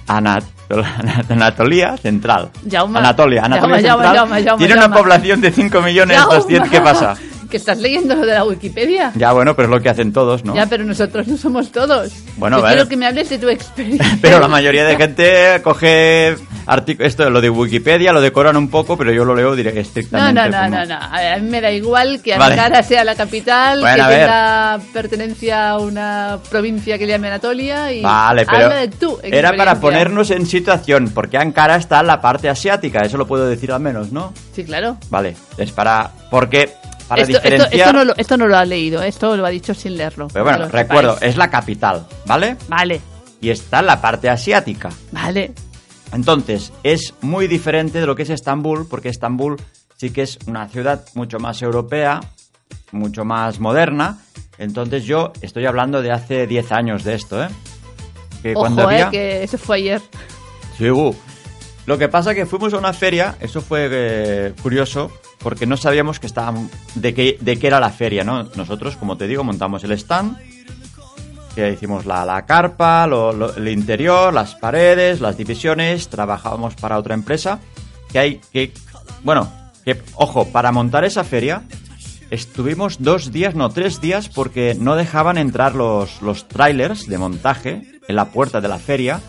Anat- 0.07 0.43
Anatolia 1.29 1.97
Central. 1.97 2.49
Jaume. 2.69 2.99
Anatolia, 2.99 3.43
Anatolia 3.43 3.75
Jaume, 3.75 3.87
Jaume, 3.89 4.03
Central. 4.03 4.15
Jaume, 4.29 4.43
Jaume, 4.43 4.65
Tiene 4.65 4.73
una 4.85 4.93
población 4.95 5.41
de 5.41 5.51
5 5.51 5.81
millones 5.81 6.17
Jaume. 6.17 6.35
200. 6.35 6.69
¿Qué 6.69 6.81
pasa? 6.81 7.15
¿Que 7.49 7.57
estás 7.57 7.77
leyendo 7.79 8.15
lo 8.15 8.25
de 8.25 8.33
la 8.33 8.43
Wikipedia? 8.45 9.11
Ya, 9.15 9.31
bueno, 9.31 9.55
pero 9.55 9.67
es 9.67 9.75
lo 9.75 9.79
que 9.81 9.89
hacen 9.89 10.11
todos, 10.11 10.43
¿no? 10.43 10.55
Ya, 10.55 10.65
pero 10.65 10.83
nosotros 10.85 11.27
no 11.27 11.37
somos 11.37 11.71
todos. 11.71 12.11
Bueno, 12.37 12.57
Yo 12.57 12.63
vale. 12.63 12.75
quiero 12.75 12.89
que 12.89 12.97
me 12.97 13.05
hables 13.05 13.29
de 13.29 13.37
tu 13.37 13.47
experiencia. 13.49 14.17
Pero 14.21 14.39
la 14.39 14.47
mayoría 14.47 14.83
de 14.85 14.95
gente 14.95 15.61
coge 15.63 16.35
esto, 16.99 17.29
lo 17.29 17.41
de 17.41 17.49
Wikipedia, 17.49 18.13
lo 18.13 18.21
decoran 18.21 18.55
un 18.57 18.69
poco, 18.69 18.97
pero 18.97 19.11
yo 19.11 19.25
lo 19.25 19.35
leo 19.35 19.55
No, 19.55 19.61
estrictamente. 19.69 20.33
no, 20.41 20.49
no, 20.49 20.57
como- 20.63 20.75
no, 20.77 20.85
no. 20.85 20.95
A 20.95 21.37
mí 21.39 21.49
me 21.49 21.61
da 21.61 21.71
igual 21.71 22.21
que 22.21 22.37
Vale. 22.37 22.53
Ankara 22.53 22.83
sea 22.83 23.03
la 23.03 23.15
capital, 23.15 23.81
Bueno, 23.81 24.07
que 24.07 24.13
tenga 24.15 24.79
pertenencia 24.93 25.69
a 25.71 25.79
una 25.79 26.39
provincia 26.49 26.97
que 26.97 27.07
llame 27.07 27.27
Anatolia 27.27 27.91
y 27.91 28.01
Vale, 28.01 28.45
pero 28.45 28.65
habla 28.65 28.75
de 28.77 28.87
tu 28.89 29.19
era 29.23 29.53
para 29.55 29.79
ponernos 29.79 30.31
en 30.31 30.45
situación, 30.45 31.11
porque 31.13 31.37
Ankara 31.37 31.75
está 31.75 31.99
en 31.99 32.07
la 32.07 32.21
parte 32.21 32.49
asiática, 32.49 32.99
eso 33.01 33.17
lo 33.17 33.27
puedo 33.27 33.47
decir 33.47 33.71
al 33.71 33.79
menos, 33.81 34.11
¿no? 34.11 34.33
Sí, 34.55 34.63
claro. 34.63 34.97
Vale, 35.09 35.35
es 35.57 35.71
para... 35.71 36.11
Porque, 36.29 36.69
para 37.07 37.21
Esto, 37.21 37.33
diferenciar... 37.33 37.73
esto 37.73 37.93
no 37.93 38.05
lo, 38.05 38.15
esto 38.15 38.37
no 38.37 38.47
lo 38.47 38.57
ha 38.57 38.65
leído, 38.65 39.01
esto 39.03 39.35
lo 39.37 39.45
ha 39.45 39.49
dicho 39.49 39.73
sin 39.73 39.97
leerlo. 39.97 40.27
Pero 40.31 40.45
bueno, 40.45 40.67
recuerdo, 40.69 41.13
sepáis. 41.15 41.31
es 41.31 41.37
la 41.37 41.49
capital, 41.49 42.05
¿vale? 42.25 42.55
Vale, 42.67 43.01
Y 43.41 43.49
está 43.49 43.79
en 43.81 43.87
la 43.87 43.99
parte 44.01 44.29
asiática. 44.29 44.89
vale. 45.11 45.51
Entonces, 46.13 46.71
es 46.83 47.13
muy 47.21 47.47
diferente 47.47 47.99
de 47.99 48.05
lo 48.05 48.15
que 48.15 48.23
es 48.23 48.29
Estambul, 48.29 48.87
porque 48.87 49.09
Estambul 49.09 49.57
sí 49.97 50.11
que 50.11 50.21
es 50.21 50.39
una 50.47 50.67
ciudad 50.67 51.05
mucho 51.15 51.39
más 51.39 51.61
europea, 51.61 52.19
mucho 52.91 53.25
más 53.25 53.59
moderna. 53.59 54.19
Entonces 54.57 55.05
yo 55.05 55.33
estoy 55.41 55.65
hablando 55.65 56.01
de 56.01 56.11
hace 56.11 56.47
10 56.47 56.71
años 56.71 57.03
de 57.03 57.15
esto, 57.15 57.43
¿eh? 57.43 57.49
Que 58.41 58.53
cuando 58.53 58.83
Ojo, 58.83 58.91
había... 58.91 59.07
eh, 59.07 59.11
que 59.11 59.43
eso 59.43 59.57
fue 59.57 59.77
ayer. 59.77 60.01
Sí, 60.77 60.89
uh. 60.89 61.15
Lo 61.85 61.97
que 61.97 62.07
pasa 62.07 62.33
que 62.33 62.45
fuimos 62.45 62.73
a 62.73 62.77
una 62.77 62.93
feria, 62.93 63.35
eso 63.41 63.61
fue 63.61 63.89
eh, 63.91 64.53
curioso, 64.61 65.11
porque 65.39 65.65
no 65.65 65.75
sabíamos 65.75 66.19
que 66.19 66.27
estaban, 66.27 66.69
de, 66.95 67.13
qué, 67.13 67.37
de 67.41 67.59
qué 67.59 67.67
era 67.67 67.79
la 67.79 67.89
feria, 67.89 68.23
¿no? 68.23 68.43
Nosotros, 68.55 68.95
como 68.95 69.17
te 69.17 69.27
digo, 69.27 69.43
montamos 69.43 69.83
el 69.83 69.91
stand, 69.93 70.37
que 71.55 71.71
hicimos 71.71 72.05
la, 72.05 72.25
la 72.25 72.45
carpa, 72.45 73.05
lo- 73.07 73.55
el 73.55 73.67
interior, 73.67 74.33
las 74.33 74.55
paredes, 74.55 75.21
las 75.21 75.37
divisiones, 75.37 76.07
trabajábamos 76.09 76.75
para 76.75 76.97
otra 76.97 77.13
empresa, 77.13 77.59
que 78.11 78.19
hay 78.19 78.41
que, 78.51 78.73
bueno, 79.23 79.51
que, 79.85 80.01
ojo, 80.15 80.45
para 80.47 80.71
montar 80.71 81.03
esa 81.05 81.23
feria 81.23 81.63
estuvimos 82.31 82.97
dos 83.03 83.31
días, 83.31 83.53
no, 83.53 83.69
tres 83.69 84.01
días, 84.01 84.27
porque 84.29 84.75
no 84.79 84.95
dejaban 84.95 85.37
entrar 85.37 85.75
los, 85.75 86.21
los 86.21 86.47
trailers 86.47 87.07
de 87.07 87.17
montaje 87.19 87.83
en 88.07 88.15
la 88.15 88.25
puerta 88.25 88.59
de 88.59 88.67
la 88.67 88.79
feria, 88.79 89.19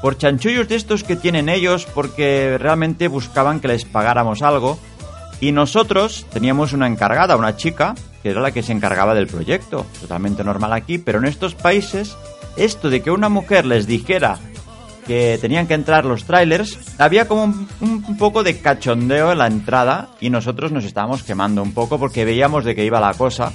por 0.00 0.18
chanchullos 0.18 0.66
de 0.68 0.74
estos 0.74 1.04
que 1.04 1.14
tienen 1.14 1.48
ellos, 1.48 1.86
porque 1.94 2.58
realmente 2.58 3.06
buscaban 3.06 3.60
que 3.60 3.68
les 3.68 3.84
pagáramos 3.84 4.42
algo. 4.42 4.76
Y 5.42 5.50
nosotros 5.50 6.24
teníamos 6.32 6.72
una 6.72 6.86
encargada, 6.86 7.34
una 7.34 7.56
chica, 7.56 7.96
que 8.22 8.30
era 8.30 8.40
la 8.40 8.52
que 8.52 8.62
se 8.62 8.70
encargaba 8.70 9.12
del 9.12 9.26
proyecto. 9.26 9.84
Totalmente 10.00 10.44
normal 10.44 10.72
aquí, 10.72 10.98
pero 10.98 11.18
en 11.18 11.24
estos 11.24 11.56
países, 11.56 12.16
esto 12.56 12.90
de 12.90 13.02
que 13.02 13.10
una 13.10 13.28
mujer 13.28 13.66
les 13.66 13.88
dijera 13.88 14.38
que 15.04 15.38
tenían 15.40 15.66
que 15.66 15.74
entrar 15.74 16.04
los 16.04 16.26
trailers, 16.26 16.78
había 16.96 17.26
como 17.26 17.42
un, 17.42 17.68
un 17.80 18.16
poco 18.18 18.44
de 18.44 18.60
cachondeo 18.60 19.32
en 19.32 19.38
la 19.38 19.48
entrada 19.48 20.10
y 20.20 20.30
nosotros 20.30 20.70
nos 20.70 20.84
estábamos 20.84 21.24
quemando 21.24 21.60
un 21.60 21.74
poco 21.74 21.98
porque 21.98 22.24
veíamos 22.24 22.64
de 22.64 22.76
qué 22.76 22.84
iba 22.84 23.00
la 23.00 23.14
cosa. 23.14 23.52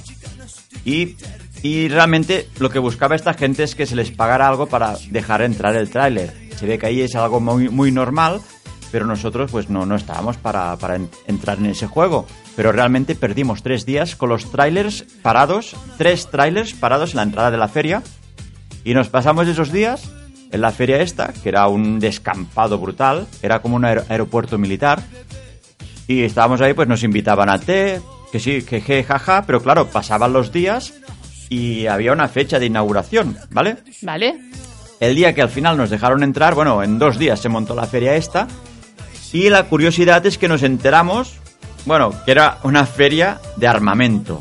Y, 0.84 1.16
y 1.62 1.88
realmente 1.88 2.50
lo 2.58 2.68
que 2.68 2.80
buscaba 2.80 3.16
esta 3.16 3.32
gente 3.32 3.62
es 3.62 3.74
que 3.74 3.86
se 3.86 3.96
les 3.96 4.10
pagara 4.10 4.46
algo 4.46 4.66
para 4.66 4.98
dejar 5.10 5.40
entrar 5.40 5.74
el 5.74 5.88
tráiler. 5.88 6.34
Se 6.54 6.66
ve 6.66 6.78
que 6.78 6.84
ahí 6.84 7.00
es 7.00 7.14
algo 7.14 7.40
muy, 7.40 7.70
muy 7.70 7.92
normal, 7.92 8.42
pero 8.90 9.06
nosotros 9.06 9.50
pues 9.50 9.68
no, 9.70 9.86
no 9.86 9.94
estábamos 9.96 10.36
para, 10.36 10.76
para 10.76 10.96
en- 10.96 11.10
entrar 11.26 11.58
en 11.58 11.66
ese 11.66 11.86
juego. 11.86 12.26
Pero 12.56 12.72
realmente 12.72 13.14
perdimos 13.14 13.62
tres 13.62 13.84
días 13.86 14.16
con 14.16 14.28
los 14.30 14.50
trailers 14.50 15.04
parados, 15.22 15.76
tres 15.96 16.28
trailers 16.30 16.72
parados 16.74 17.10
en 17.10 17.16
la 17.18 17.22
entrada 17.24 17.50
de 17.50 17.58
la 17.58 17.68
feria. 17.68 18.02
Y 18.84 18.94
nos 18.94 19.08
pasamos 19.08 19.46
esos 19.48 19.70
días 19.72 20.10
en 20.50 20.60
la 20.62 20.70
feria 20.72 21.02
esta, 21.02 21.32
que 21.32 21.48
era 21.50 21.68
un 21.68 21.98
descampado 22.00 22.78
brutal, 22.78 23.26
era 23.42 23.60
como 23.60 23.76
un 23.76 23.82
aer- 23.84 24.04
aeropuerto 24.08 24.56
militar. 24.58 25.02
Y 26.06 26.22
estábamos 26.22 26.60
ahí, 26.62 26.72
pues 26.72 26.88
nos 26.88 27.02
invitaban 27.02 27.50
a 27.50 27.58
té, 27.58 28.00
que 28.32 28.40
sí, 28.40 28.62
que 28.62 28.80
je, 28.80 29.04
jaja, 29.04 29.44
pero 29.46 29.62
claro, 29.62 29.86
pasaban 29.88 30.32
los 30.32 30.52
días 30.52 30.94
y 31.50 31.86
había 31.86 32.12
una 32.12 32.28
fecha 32.28 32.58
de 32.58 32.66
inauguración, 32.66 33.36
¿vale? 33.50 33.76
¿Vale? 34.02 34.38
El 35.00 35.14
día 35.14 35.34
que 35.34 35.42
al 35.42 35.50
final 35.50 35.76
nos 35.76 35.90
dejaron 35.90 36.22
entrar, 36.22 36.54
bueno, 36.54 36.82
en 36.82 36.98
dos 36.98 37.18
días 37.18 37.40
se 37.40 37.48
montó 37.48 37.74
la 37.74 37.86
feria 37.86 38.16
esta. 38.16 38.48
Y 39.32 39.50
la 39.50 39.64
curiosidad 39.64 40.24
es 40.26 40.38
que 40.38 40.48
nos 40.48 40.62
enteramos, 40.62 41.34
bueno, 41.84 42.12
que 42.24 42.30
era 42.30 42.58
una 42.62 42.86
feria 42.86 43.40
de 43.56 43.66
armamento. 43.66 44.40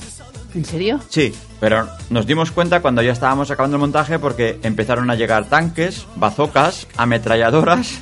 ¿En 0.56 0.66
serio? 0.66 1.00
Sí, 1.10 1.34
pero 1.60 1.88
nos 2.10 2.26
dimos 2.26 2.52
cuenta 2.52 2.82
cuando 2.82 3.02
ya 3.02 3.12
estábamos 3.12 3.52
acabando 3.52 3.78
el 3.78 3.82
montaje 3.82 4.18
porque 4.18 4.60
empezaron 4.64 5.10
a 5.10 5.16
llegar 5.16 5.46
tanques, 5.46 6.06
bazocas, 6.16 6.88
ametralladoras 6.98 8.00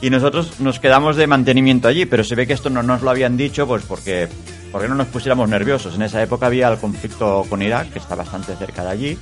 y 0.00 0.10
nosotros 0.10 0.60
nos 0.60 0.80
quedamos 0.80 1.16
de 1.16 1.26
mantenimiento 1.26 1.88
allí, 1.88 2.06
pero 2.06 2.24
se 2.24 2.34
ve 2.34 2.46
que 2.46 2.52
esto 2.52 2.70
no 2.70 2.82
nos 2.82 3.02
lo 3.02 3.10
habían 3.10 3.36
dicho 3.36 3.66
pues 3.66 3.84
porque, 3.84 4.28
porque 4.70 4.88
no 4.88 4.94
nos 4.94 5.08
pusiéramos 5.08 5.48
nerviosos. 5.48 5.94
En 5.94 6.02
esa 6.02 6.22
época 6.22 6.46
había 6.46 6.68
el 6.68 6.78
conflicto 6.78 7.44
con 7.48 7.62
Irak, 7.62 7.92
que 7.92 7.98
está 7.98 8.14
bastante 8.14 8.54
cerca 8.56 8.84
de 8.84 8.90
allí, 8.90 9.18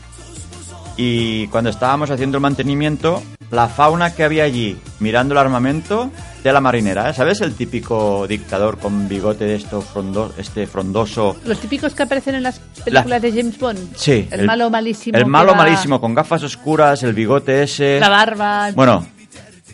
y 0.97 1.47
cuando 1.49 1.71
estábamos 1.71 2.11
haciendo 2.11 2.39
el 2.39 2.43
mantenimiento, 2.43 3.23
la 3.53 3.69
fauna 3.69 4.15
que 4.15 4.25
había 4.25 4.43
allí 4.45 4.77
mirando 4.99 5.35
el 5.35 5.39
armamento 5.39 6.11
de 6.43 6.53
la 6.53 6.61
marinera, 6.61 7.11
¿eh? 7.11 7.15
¿sabes? 7.15 7.41
El 7.43 7.55
típico 7.55 8.27
dictador 8.27 8.79
con 8.79 9.07
bigote 9.09 9.45
de 9.45 9.55
esto 9.55 9.81
frondo, 9.81 10.33
este 10.39 10.67
frondoso 10.67 11.37
Los 11.45 11.61
típicos 11.61 11.95
que 11.95 12.03
aparecen 12.03 12.35
en 12.35 12.43
las 12.43 12.59
películas 12.85 13.23
de 13.23 13.31
James 13.31 13.59
Bond. 13.59 13.95
Sí. 13.97 14.27
El, 14.31 14.47
malo 14.47 14.69
malísimo. 14.71 15.17
El 15.17 15.27
malo 15.27 15.53
va- 15.53 15.59
malísimo, 15.59 16.01
con 16.01 16.15
gafas 16.15 16.43
oscuras, 16.43 17.03
el 17.05 17.13
bigote 17.13 17.63
ese. 17.63 18.01
La 18.01 18.09
barba. 18.09 18.71
Bueno, 18.75 19.07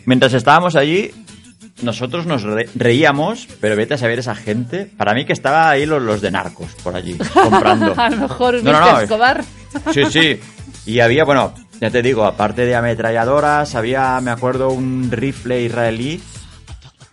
mientras 0.05 0.33
estábamos 0.33 0.75
allí, 0.75 1.11
nosotros 1.81 2.25
nos 2.25 2.43
re- 2.43 2.69
reíamos, 2.75 3.47
pero 3.61 3.75
vete 3.77 3.93
a 3.93 3.97
saber 3.97 4.19
esa 4.19 4.35
gente. 4.35 4.85
Para 4.97 5.13
mí 5.13 5.25
que 5.25 5.33
estaba 5.33 5.69
ahí 5.69 5.85
los, 5.85 6.01
los 6.01 6.19
de 6.21 6.29
narcos 6.31 6.67
por 6.83 6.95
allí, 6.95 7.17
comprando. 7.33 7.93
A 7.97 8.09
lo 8.09 8.17
mejor 8.17 8.55
No, 8.61 8.71
Mr. 8.71 8.79
no, 8.79 8.91
no. 8.91 8.99
Escobar. 8.99 9.43
Sí, 9.93 10.03
sí. 10.11 10.39
Y 10.85 10.99
había, 10.99 11.23
bueno, 11.23 11.53
ya 11.79 11.89
te 11.89 12.01
digo, 12.01 12.25
aparte 12.25 12.65
de 12.65 12.75
ametralladoras, 12.75 13.75
había, 13.75 14.19
me 14.21 14.31
acuerdo, 14.31 14.69
un 14.69 15.09
rifle 15.11 15.61
israelí 15.61 16.21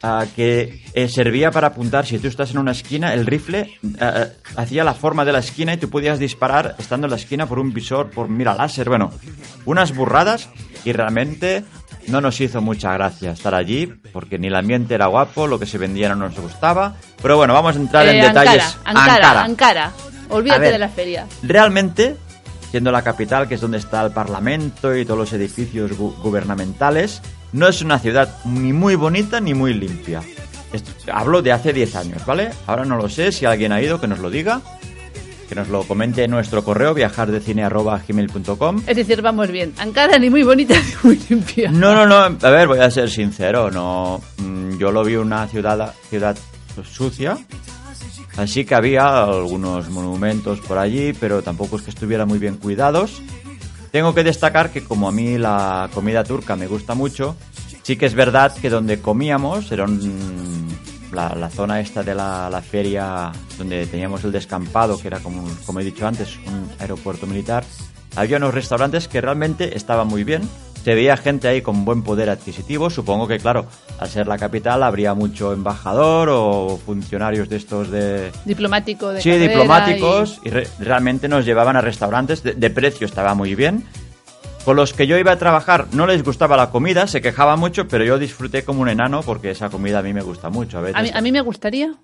ah, 0.02 0.24
que 0.34 0.82
eh, 0.92 1.08
servía 1.08 1.50
para 1.50 1.68
apuntar. 1.68 2.04
Si 2.06 2.18
tú 2.18 2.28
estás 2.28 2.50
en 2.50 2.58
una 2.58 2.72
esquina, 2.72 3.14
el 3.14 3.26
rifle 3.26 3.78
ah, 4.00 4.26
hacía 4.56 4.82
la 4.84 4.94
forma 4.94 5.24
de 5.24 5.32
la 5.32 5.38
esquina 5.38 5.74
y 5.74 5.76
tú 5.76 5.88
podías 5.90 6.18
disparar 6.18 6.74
estando 6.78 7.06
en 7.06 7.10
la 7.12 7.16
esquina 7.16 7.46
por 7.46 7.58
un 7.58 7.72
visor, 7.72 8.10
por 8.10 8.28
mira 8.28 8.54
láser. 8.54 8.88
Bueno, 8.88 9.12
unas 9.64 9.94
burradas 9.94 10.48
y 10.84 10.92
realmente 10.92 11.64
no 12.08 12.20
nos 12.20 12.40
hizo 12.40 12.60
mucha 12.60 12.92
gracia 12.92 13.32
estar 13.32 13.54
allí 13.54 13.86
porque 14.12 14.38
ni 14.38 14.46
el 14.46 14.54
ambiente 14.54 14.94
era 14.94 15.06
guapo, 15.06 15.46
lo 15.48 15.58
que 15.58 15.66
se 15.66 15.78
vendía 15.78 16.08
no 16.08 16.16
nos 16.16 16.38
gustaba. 16.38 16.94
Pero 17.22 17.36
bueno, 17.36 17.52
vamos 17.54 17.76
a 17.76 17.78
entrar 17.78 18.06
en 18.08 18.16
Eh, 18.16 18.28
detalles. 18.28 18.78
Ankara, 18.84 19.14
Ankara, 19.14 19.42
Ankara. 19.44 19.92
Olvídate 20.28 20.60
ver. 20.60 20.72
de 20.72 20.78
la 20.78 20.88
feria. 20.88 21.26
Realmente, 21.42 22.16
siendo 22.70 22.90
la 22.92 23.02
capital, 23.02 23.48
que 23.48 23.54
es 23.56 23.60
donde 23.60 23.78
está 23.78 24.04
el 24.04 24.12
Parlamento 24.12 24.94
y 24.96 25.04
todos 25.04 25.18
los 25.18 25.32
edificios 25.32 25.92
gu- 25.92 26.14
gubernamentales, 26.22 27.22
no 27.52 27.68
es 27.68 27.80
una 27.82 27.98
ciudad 27.98 28.36
ni 28.44 28.72
muy 28.72 28.94
bonita 28.96 29.40
ni 29.40 29.54
muy 29.54 29.72
limpia. 29.74 30.20
Esto- 30.72 30.92
hablo 31.12 31.42
de 31.42 31.52
hace 31.52 31.72
10 31.72 31.94
años, 31.96 32.26
¿vale? 32.26 32.50
Ahora 32.66 32.84
no 32.84 32.96
lo 32.96 33.08
sé, 33.08 33.32
si 33.32 33.46
alguien 33.46 33.72
ha 33.72 33.80
ido, 33.80 34.00
que 34.00 34.08
nos 34.08 34.18
lo 34.18 34.30
diga, 34.30 34.60
que 35.48 35.54
nos 35.54 35.68
lo 35.68 35.84
comente 35.84 36.24
en 36.24 36.32
nuestro 36.32 36.64
correo 36.64 36.92
viajardecine.gmail.com. 36.92 38.82
Es 38.86 38.96
decir, 38.96 39.22
vamos 39.22 39.48
bien. 39.50 39.72
Ankara 39.78 40.18
ni 40.18 40.28
muy 40.28 40.42
bonita 40.42 40.74
ni 41.04 41.08
muy 41.08 41.20
limpia. 41.28 41.70
No, 41.70 41.94
no, 41.94 42.04
no, 42.06 42.36
a 42.42 42.50
ver, 42.50 42.66
voy 42.66 42.80
a 42.80 42.90
ser 42.90 43.08
sincero, 43.10 43.70
no, 43.70 44.20
mm, 44.38 44.76
yo 44.78 44.90
lo 44.90 45.04
vi 45.04 45.14
una 45.16 45.46
ciudad, 45.46 45.94
ciudad 46.10 46.36
sucia, 46.92 47.38
así 48.36 48.64
que 48.64 48.74
había 48.74 49.24
algunos 49.24 49.88
monumentos 49.90 50.60
por 50.60 50.78
allí, 50.78 51.12
pero 51.12 51.42
tampoco 51.42 51.76
es 51.76 51.82
que 51.82 51.90
estuviera 51.90 52.26
muy 52.26 52.38
bien 52.38 52.56
cuidados. 52.56 53.22
Tengo 53.90 54.14
que 54.14 54.24
destacar 54.24 54.70
que 54.70 54.84
como 54.84 55.08
a 55.08 55.12
mí 55.12 55.38
la 55.38 55.88
comida 55.94 56.24
turca 56.24 56.56
me 56.56 56.66
gusta 56.66 56.94
mucho, 56.94 57.36
sí 57.82 57.96
que 57.96 58.06
es 58.06 58.14
verdad 58.14 58.54
que 58.54 58.68
donde 58.68 59.00
comíamos 59.00 59.70
era 59.72 59.86
la, 61.12 61.34
la 61.34 61.50
zona 61.50 61.80
esta 61.80 62.02
de 62.02 62.14
la, 62.14 62.50
la 62.50 62.60
feria 62.60 63.32
donde 63.56 63.86
teníamos 63.86 64.24
el 64.24 64.32
descampado, 64.32 64.98
que 64.98 65.08
era 65.08 65.20
como, 65.20 65.44
como 65.64 65.80
he 65.80 65.84
dicho 65.84 66.06
antes, 66.06 66.36
un 66.46 66.68
aeropuerto 66.78 67.26
militar. 67.26 67.64
Había 68.16 68.38
unos 68.38 68.54
restaurantes 68.54 69.08
que 69.08 69.20
realmente 69.20 69.76
estaban 69.76 70.08
muy 70.08 70.24
bien. 70.24 70.42
Se 70.86 70.94
veía 70.94 71.16
gente 71.16 71.48
ahí 71.48 71.62
con 71.62 71.84
buen 71.84 72.04
poder 72.04 72.30
adquisitivo. 72.30 72.90
Supongo 72.90 73.26
que, 73.26 73.40
claro, 73.40 73.66
al 73.98 74.08
ser 74.08 74.28
la 74.28 74.38
capital 74.38 74.84
habría 74.84 75.14
mucho 75.14 75.52
embajador 75.52 76.28
o 76.30 76.78
funcionarios 76.86 77.48
de 77.48 77.56
estos 77.56 77.90
de, 77.90 78.30
Diplomático 78.44 79.08
de 79.08 79.20
Sí, 79.20 79.32
diplomáticos 79.32 80.40
y, 80.44 80.50
re- 80.50 80.68
realmente 80.78 81.26
nos 81.26 81.44
llevaban 81.44 81.74
a 81.74 81.80
restaurantes 81.80 82.44
de, 82.44 82.52
de 82.52 82.70
precio, 82.70 83.04
estaba 83.04 83.34
muy 83.34 83.56
bien. 83.56 83.82
Con 84.64 84.76
los 84.76 84.92
que 84.92 85.08
yo 85.08 85.18
iba 85.18 85.32
a 85.32 85.38
trabajar 85.38 85.88
no 85.90 86.06
les 86.06 86.22
gustaba 86.22 86.56
la 86.56 86.70
comida, 86.70 87.08
se 87.08 87.20
quejaban 87.20 87.58
mucho, 87.58 87.88
pero 87.88 88.04
yo 88.04 88.16
disfruté 88.16 88.62
como 88.62 88.82
un 88.82 88.88
enano 88.88 89.22
porque 89.22 89.50
esa 89.50 89.70
comida 89.70 89.98
a 89.98 90.02
mí 90.02 90.12
me 90.14 90.22
gusta 90.22 90.50
mucho. 90.50 90.78
A 90.78 90.82
y- 90.82 90.84
veces, 90.84 91.00
A 91.00 91.02
mí, 91.02 91.10
a 91.14 91.20
mí 91.20 91.32
me 91.32 91.40
gustaría. 91.40 91.94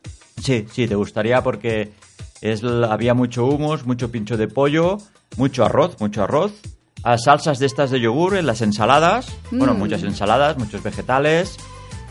Sí, 0.42 0.66
sí, 0.72 0.88
te 0.88 0.96
gustaría 0.96 1.40
porque 1.44 1.92
es, 2.40 2.64
había 2.64 3.14
mucho 3.14 3.46
hummus, 3.46 3.86
mucho 3.86 4.10
pincho 4.10 4.36
de 4.36 4.48
pollo, 4.48 4.98
mucho 5.36 5.64
arroz, 5.64 6.00
mucho 6.00 6.24
arroz, 6.24 6.50
a 7.02 7.18
salsas 7.18 7.58
de 7.58 7.66
estas 7.66 7.90
de 7.90 8.00
yogur 8.00 8.36
en 8.36 8.46
las 8.46 8.60
ensaladas, 8.62 9.26
bueno, 9.50 9.74
Mm. 9.74 9.78
muchas 9.78 10.02
ensaladas, 10.02 10.56
muchos 10.58 10.82
vegetales, 10.82 11.56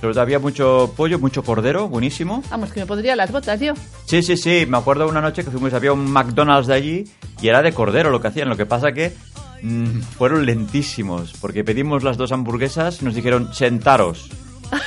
todo 0.01 0.19
había 0.19 0.39
mucho 0.39 0.91
pollo, 0.97 1.19
mucho 1.19 1.43
cordero, 1.43 1.87
buenísimo. 1.87 2.43
Vamos, 2.49 2.71
que 2.73 2.79
me 2.79 2.85
pondría 2.87 3.15
las 3.15 3.31
botas 3.31 3.59
yo. 3.59 3.73
Sí, 4.05 4.23
sí, 4.23 4.35
sí. 4.35 4.65
Me 4.67 4.77
acuerdo 4.77 5.07
una 5.07 5.21
noche 5.21 5.43
que 5.43 5.51
fuimos, 5.51 5.73
había 5.75 5.93
un 5.93 6.11
McDonald's 6.11 6.67
de 6.67 6.73
allí 6.73 7.03
y 7.39 7.47
era 7.47 7.61
de 7.61 7.71
cordero 7.71 8.09
lo 8.09 8.19
que 8.19 8.29
hacían. 8.29 8.49
Lo 8.49 8.57
que 8.57 8.65
pasa 8.65 8.93
que 8.93 9.13
mm, 9.61 9.99
fueron 10.17 10.45
lentísimos 10.47 11.33
porque 11.39 11.63
pedimos 11.63 12.01
las 12.03 12.17
dos 12.17 12.31
hamburguesas 12.31 12.99
y 13.01 13.05
nos 13.05 13.13
dijeron 13.15 13.53
sentaros. 13.53 14.29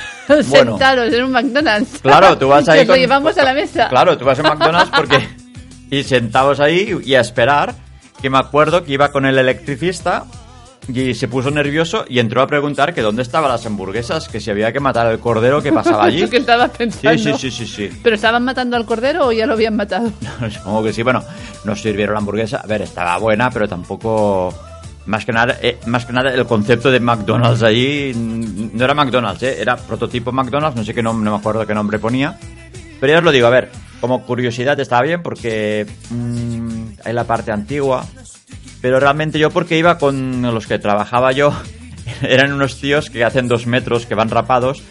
Bueno. 0.49 0.71
Sentaros 0.71 1.13
en 1.13 1.23
un 1.23 1.31
McDonald's. 1.31 1.99
Claro, 2.01 2.35
tú 2.37 2.47
vas 2.47 2.67
ahí 2.69 2.83
lo 2.83 2.95
llevamos 2.95 3.37
a 3.37 3.43
la 3.43 3.53
mesa. 3.61 3.87
Claro, 3.89 4.17
tú 4.17 4.25
vas 4.25 4.39
a 4.39 4.43
McDonald's 4.43 4.91
porque 4.95 5.29
y 5.91 6.03
sentados 6.03 6.59
ahí 6.59 6.99
y 7.05 7.13
a 7.13 7.21
esperar. 7.21 7.75
Que 8.21 8.29
me 8.29 8.37
acuerdo 8.37 8.83
que 8.83 8.93
iba 8.93 9.11
con 9.11 9.25
el 9.25 9.37
electricista 9.37 10.25
y 10.87 11.13
se 11.15 11.27
puso 11.27 11.49
nervioso 11.49 12.05
y 12.07 12.19
entró 12.19 12.41
a 12.41 12.47
preguntar 12.47 12.93
que 12.93 13.01
dónde 13.01 13.23
estaban 13.23 13.49
las 13.49 13.65
hamburguesas, 13.65 14.27
que 14.29 14.39
si 14.39 14.51
había 14.51 14.71
que 14.71 14.79
matar 14.79 15.07
al 15.07 15.19
cordero 15.19 15.61
que 15.61 15.71
pasaba 15.71 16.03
allí. 16.05 16.27
Que 16.29 16.37
estaba 16.37 16.67
pensando. 16.67 17.17
Sí, 17.17 17.33
sí, 17.33 17.51
sí, 17.51 17.51
sí, 17.51 17.67
sí. 17.67 17.99
¿Pero 18.03 18.15
estaban 18.15 18.43
matando 18.43 18.77
al 18.77 18.85
cordero 18.85 19.27
o 19.27 19.31
ya 19.31 19.45
lo 19.45 19.53
habían 19.53 19.75
matado? 19.75 20.11
Supongo 20.51 20.83
que 20.83 20.93
sí. 20.93 21.03
Bueno, 21.03 21.23
nos 21.63 21.81
sirvieron 21.81 22.13
la 22.13 22.19
hamburguesa. 22.19 22.61
A 22.63 22.67
ver, 22.67 22.83
estaba 22.83 23.17
buena, 23.17 23.49
pero 23.49 23.67
tampoco. 23.67 24.53
Más 25.07 25.23
que 25.23 25.31
nada, 25.31 25.57
eh, 25.61 25.77
más 25.85 26.03
que 26.03 26.13
nada 26.13 26.33
el 26.33 26.47
concepto 26.47 26.89
de 26.89 26.99
McDonald's 26.99 27.61
allí 27.61 28.11
mm, 28.11 28.75
no 28.75 28.85
era 28.85 28.95
McDonald's, 28.95 29.43
eh, 29.43 29.61
era 29.61 29.75
prototipo 29.75 30.31
McDonald's, 30.31 30.75
no 30.75 30.83
sé 30.83 30.95
qué 30.95 31.03
nombre, 31.03 31.25
no 31.25 31.31
me 31.35 31.37
acuerdo 31.37 31.67
qué 31.67 31.75
nombre 31.75 31.99
ponía. 31.99 32.39
Pero 32.99 33.13
ya 33.13 33.19
os 33.19 33.23
lo 33.23 33.31
digo, 33.31 33.45
a 33.45 33.51
ver, 33.51 33.69
como 34.01 34.23
curiosidad 34.23 34.79
estaba 34.79 35.03
bien 35.03 35.21
porque 35.21 35.85
mm, 36.09 36.64
hay 37.03 37.13
la 37.13 37.25
parte 37.25 37.51
antigua, 37.51 38.05
pero 38.81 38.99
realmente 38.99 39.39
yo 39.39 39.49
porque 39.51 39.77
iba 39.77 39.97
con 39.97 40.41
los 40.41 40.67
que 40.67 40.79
trabajaba 40.79 41.31
yo, 41.31 41.53
eran 42.21 42.53
unos 42.53 42.79
tíos 42.79 43.09
que 43.09 43.23
hacen 43.23 43.47
dos 43.47 43.67
metros, 43.67 44.05
que 44.05 44.15
van 44.15 44.29
rapados, 44.29 44.83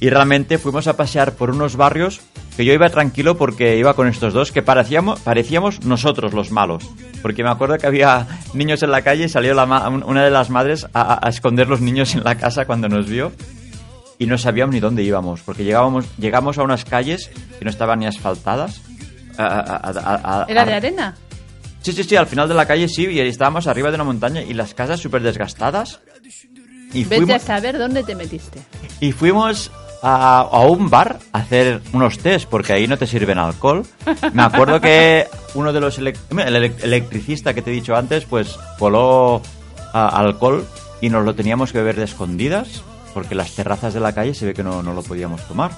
y 0.00 0.10
realmente 0.10 0.58
fuimos 0.58 0.86
a 0.88 0.96
pasear 0.96 1.32
por 1.32 1.50
unos 1.50 1.76
barrios 1.76 2.20
que 2.56 2.64
yo 2.64 2.72
iba 2.72 2.88
tranquilo 2.88 3.36
porque 3.36 3.76
iba 3.76 3.92
con 3.94 4.08
estos 4.08 4.32
dos 4.32 4.50
que 4.50 4.62
parecíamos, 4.62 5.20
parecíamos 5.20 5.84
nosotros 5.84 6.32
los 6.32 6.50
malos. 6.50 6.84
Porque 7.20 7.42
me 7.42 7.50
acuerdo 7.50 7.76
que 7.76 7.86
había 7.86 8.26
niños 8.54 8.82
en 8.82 8.90
la 8.90 9.02
calle 9.02 9.24
y 9.24 9.28
salió 9.28 9.52
la 9.52 9.64
una 9.88 10.24
de 10.24 10.30
las 10.30 10.48
madres 10.48 10.86
a, 10.94 11.20
esconder 11.28 11.68
los 11.68 11.82
niños 11.82 12.14
en 12.14 12.24
la 12.24 12.36
casa 12.36 12.64
cuando 12.64 12.88
nos 12.88 13.08
vio 13.08 13.32
y 14.18 14.26
no 14.26 14.38
sabíamos 14.38 14.74
ni 14.74 14.80
dónde 14.80 15.02
íbamos 15.02 15.42
porque 15.42 15.64
llegábamos, 15.64 16.06
llegamos 16.16 16.56
a 16.56 16.62
unas 16.62 16.86
calles 16.86 17.30
que 17.58 17.64
no 17.64 17.70
estaban 17.70 17.98
ni 17.98 18.06
asfaltadas. 18.06 18.80
A- 19.36 19.44
a- 20.40 20.46
¿Era 20.48 20.64
de 20.64 20.74
arena? 20.74 21.14
Sí, 21.86 21.92
sí, 21.92 22.02
sí, 22.02 22.16
al 22.16 22.26
final 22.26 22.48
de 22.48 22.54
la 22.54 22.66
calle 22.66 22.88
sí, 22.88 23.06
y 23.06 23.20
estábamos 23.20 23.68
arriba 23.68 23.90
de 23.90 23.94
una 23.94 24.02
montaña 24.02 24.42
y 24.42 24.54
las 24.54 24.74
casas 24.74 24.98
súper 24.98 25.22
desgastadas. 25.22 26.00
Y 26.92 27.04
Vete 27.04 27.34
a 27.34 27.38
saber 27.38 27.78
dónde 27.78 28.02
te 28.02 28.16
metiste. 28.16 28.58
y 29.00 29.12
fuimos 29.12 29.70
a, 30.02 30.40
a 30.40 30.60
un 30.66 30.90
bar 30.90 31.20
a 31.32 31.38
hacer 31.38 31.80
unos 31.92 32.18
test, 32.18 32.48
porque 32.48 32.72
ahí 32.72 32.88
no 32.88 32.96
te 32.98 33.06
sirven 33.06 33.38
alcohol. 33.38 33.86
Me 34.32 34.42
acuerdo 34.42 34.80
que 34.80 35.26
uno 35.54 35.72
de 35.72 35.80
los 35.80 36.00
elec- 36.00 36.18
el 36.30 36.56
elec- 36.56 36.82
electricista 36.82 37.54
que 37.54 37.62
te 37.62 37.70
he 37.70 37.74
dicho 37.74 37.94
antes, 37.94 38.24
pues 38.24 38.56
coló 38.80 39.40
alcohol 39.92 40.66
y 41.00 41.08
nos 41.08 41.24
lo 41.24 41.34
teníamos 41.36 41.70
que 41.70 41.78
beber 41.78 41.96
de 41.96 42.04
escondidas, 42.04 42.82
porque 43.14 43.36
las 43.36 43.52
terrazas 43.52 43.94
de 43.94 44.00
la 44.00 44.12
calle 44.12 44.34
se 44.34 44.44
ve 44.46 44.54
que 44.54 44.62
no, 44.64 44.82
no 44.82 44.92
lo 44.92 45.02
podíamos 45.02 45.46
tomar. 45.46 45.70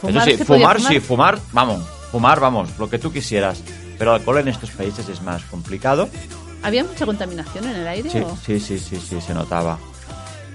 ¿Fumar 0.00 0.28
Eso 0.28 0.38
sí, 0.38 0.44
fumar, 0.44 0.76
fumar? 0.78 0.92
sí, 0.92 1.00
fumar, 1.00 1.38
vamos, 1.52 1.82
fumar, 2.10 2.40
vamos, 2.40 2.70
lo 2.78 2.90
que 2.90 2.98
tú 2.98 3.12
quisieras. 3.12 3.62
Pero 3.98 4.12
alcohol 4.12 4.38
en 4.38 4.48
estos 4.48 4.70
países 4.70 5.08
es 5.08 5.22
más 5.22 5.42
complicado. 5.44 6.08
¿Había 6.62 6.84
mucha 6.84 7.04
contaminación 7.06 7.64
en 7.66 7.76
el 7.76 7.86
aire? 7.86 8.10
Sí, 8.10 8.18
o? 8.18 8.36
sí, 8.44 8.58
sí, 8.60 8.78
sí, 8.78 8.96
sí, 8.96 9.20
se 9.20 9.34
notaba. 9.34 9.78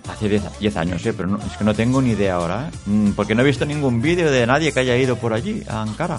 Hace 0.09 0.27
10 0.27 0.43
10 0.59 0.75
años, 0.77 1.05
¿eh? 1.05 1.13
Pero 1.13 1.29
no- 1.29 1.37
es 1.37 1.55
que 1.57 1.63
no 1.63 1.73
tengo 1.75 2.01
ni 2.01 2.11
idea 2.11 2.35
ahora, 2.35 2.69
¿eh? 2.69 2.77
Mm, 2.87 3.11
Porque 3.11 3.35
no 3.35 3.43
he 3.43 3.45
visto 3.45 3.65
ningún 3.65 4.01
vídeo 4.01 4.31
de 4.31 4.45
nadie 4.47 4.71
que 4.71 4.79
haya 4.79 4.97
ido 4.97 5.15
por 5.17 5.33
allí, 5.33 5.61
a 5.69 5.81
Ankara. 5.83 6.17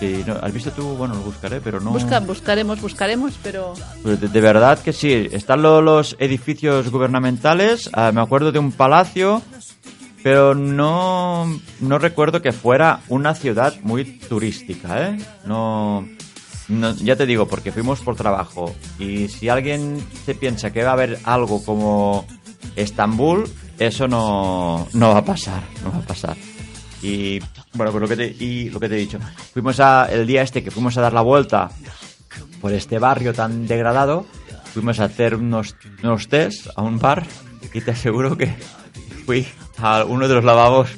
Sí, 0.00 0.24
no, 0.26 0.34
¿Has 0.42 0.52
visto 0.52 0.72
tú? 0.72 0.82
Bueno, 0.96 1.14
lo 1.14 1.20
buscaré, 1.20 1.60
pero 1.60 1.78
no... 1.78 1.92
Busca, 1.92 2.18
buscaremos, 2.18 2.80
buscaremos, 2.80 3.34
pero... 3.40 3.74
De, 4.02 4.16
de 4.16 4.40
verdad 4.40 4.80
que 4.80 4.92
sí. 4.92 5.28
Están 5.30 5.62
lo- 5.62 5.80
los 5.80 6.16
edificios 6.18 6.90
gubernamentales. 6.90 7.88
ah, 7.92 8.10
me 8.12 8.20
acuerdo 8.20 8.50
de 8.50 8.58
un 8.58 8.72
palacio. 8.72 9.40
Pero 10.24 10.54
no, 10.56 11.60
no 11.80 11.98
recuerdo 11.98 12.42
que 12.42 12.50
fuera 12.52 13.00
una 13.08 13.34
ciudad 13.34 13.74
muy 13.82 14.04
turística, 14.04 15.08
¿eh? 15.10 15.18
No, 15.46 16.06
no- 16.68 16.94
ya 16.96 17.16
te 17.16 17.26
digo, 17.26 17.46
porque 17.48 17.72
fuimos 17.72 18.00
por 18.00 18.16
trabajo. 18.16 18.74
Y 18.98 19.28
si 19.28 19.48
alguien 19.48 20.04
se 20.24 20.34
piensa 20.34 20.72
que 20.72 20.82
va 20.84 20.90
a 20.90 20.94
haber 20.94 21.18
algo 21.24 21.64
como 21.64 22.26
Estambul, 22.76 23.44
eso 23.78 24.08
no, 24.08 24.86
no 24.92 25.08
va 25.12 25.18
a 25.18 25.24
pasar, 25.24 25.62
no 25.84 25.90
va 25.92 25.98
a 25.98 26.02
pasar. 26.06 26.36
Y 27.02 27.40
bueno, 27.74 27.90
pues 27.90 28.00
lo 28.02 28.08
que 28.08 28.16
te, 28.16 28.44
y 28.44 28.70
lo 28.70 28.78
que 28.78 28.88
te 28.88 28.94
he 28.94 28.98
dicho. 28.98 29.18
Fuimos 29.52 29.80
a, 29.80 30.06
el 30.10 30.26
día 30.26 30.42
este 30.42 30.62
que 30.62 30.70
fuimos 30.70 30.96
a 30.96 31.00
dar 31.00 31.12
la 31.12 31.22
vuelta 31.22 31.70
por 32.60 32.72
este 32.72 32.98
barrio 33.00 33.34
tan 33.34 33.66
degradado, 33.66 34.24
fuimos 34.72 35.00
a 35.00 35.04
hacer 35.04 35.34
unos, 35.34 35.74
unos 36.02 36.28
test 36.28 36.68
a 36.76 36.82
un 36.82 36.98
bar 36.98 37.26
y 37.74 37.80
te 37.80 37.90
aseguro 37.90 38.36
que 38.38 38.54
fui 39.24 39.46
a 39.78 40.04
uno 40.04 40.28
de 40.28 40.34
los 40.34 40.44
lavabos, 40.44 40.90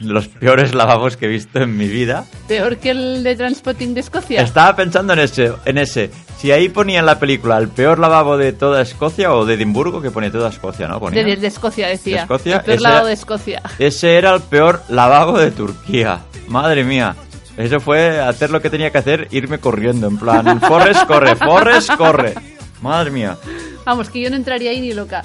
los 0.00 0.28
peores 0.28 0.74
lavabos 0.74 1.16
que 1.16 1.26
he 1.26 1.28
visto 1.28 1.60
en 1.60 1.76
mi 1.76 1.86
vida. 1.86 2.24
Peor 2.48 2.76
que 2.78 2.90
el 2.90 3.22
de 3.22 3.36
Transpotting 3.36 3.94
de 3.94 4.00
Escocia. 4.00 4.42
Estaba 4.42 4.74
pensando 4.74 5.12
en 5.12 5.20
ese, 5.20 5.52
en 5.64 5.78
ese. 5.78 6.10
Si 6.38 6.50
ahí 6.50 6.68
ponía 6.68 7.00
en 7.00 7.06
la 7.06 7.18
película 7.18 7.56
el 7.58 7.68
peor 7.68 7.98
lavabo 7.98 8.36
de 8.36 8.52
toda 8.52 8.82
Escocia 8.82 9.32
o 9.32 9.44
de 9.44 9.54
Edimburgo, 9.54 10.02
que 10.02 10.10
pone 10.10 10.30
toda 10.30 10.48
Escocia, 10.48 10.88
¿no? 10.88 10.98
Ponía. 10.98 11.22
De, 11.22 11.36
de 11.36 11.46
Escocia, 11.46 11.86
decía. 11.88 12.16
¿De 12.16 12.22
Escocia? 12.22 12.56
El 12.56 12.62
peor 12.62 12.78
Ese 12.78 13.06
de 13.06 13.12
Escocia. 13.12 13.62
Ese 13.78 14.16
era 14.16 14.34
el 14.34 14.40
peor 14.42 14.82
lavabo 14.88 15.38
de 15.38 15.50
Turquía. 15.50 16.20
Madre 16.48 16.84
mía. 16.84 17.14
Eso 17.56 17.80
fue 17.80 18.18
hacer 18.18 18.50
lo 18.50 18.60
que 18.62 18.70
tenía 18.70 18.90
que 18.90 18.98
hacer, 18.98 19.28
irme 19.30 19.58
corriendo, 19.58 20.06
en 20.06 20.16
plan, 20.16 20.58
Forrest 20.60 21.06
corre, 21.06 21.36
Forrest 21.36 21.94
corre. 21.96 22.34
Madre 22.80 23.10
mía. 23.10 23.36
Vamos, 23.84 24.08
que 24.08 24.20
yo 24.20 24.30
no 24.30 24.36
entraría 24.36 24.70
ahí 24.70 24.80
ni 24.80 24.92
loca. 24.94 25.22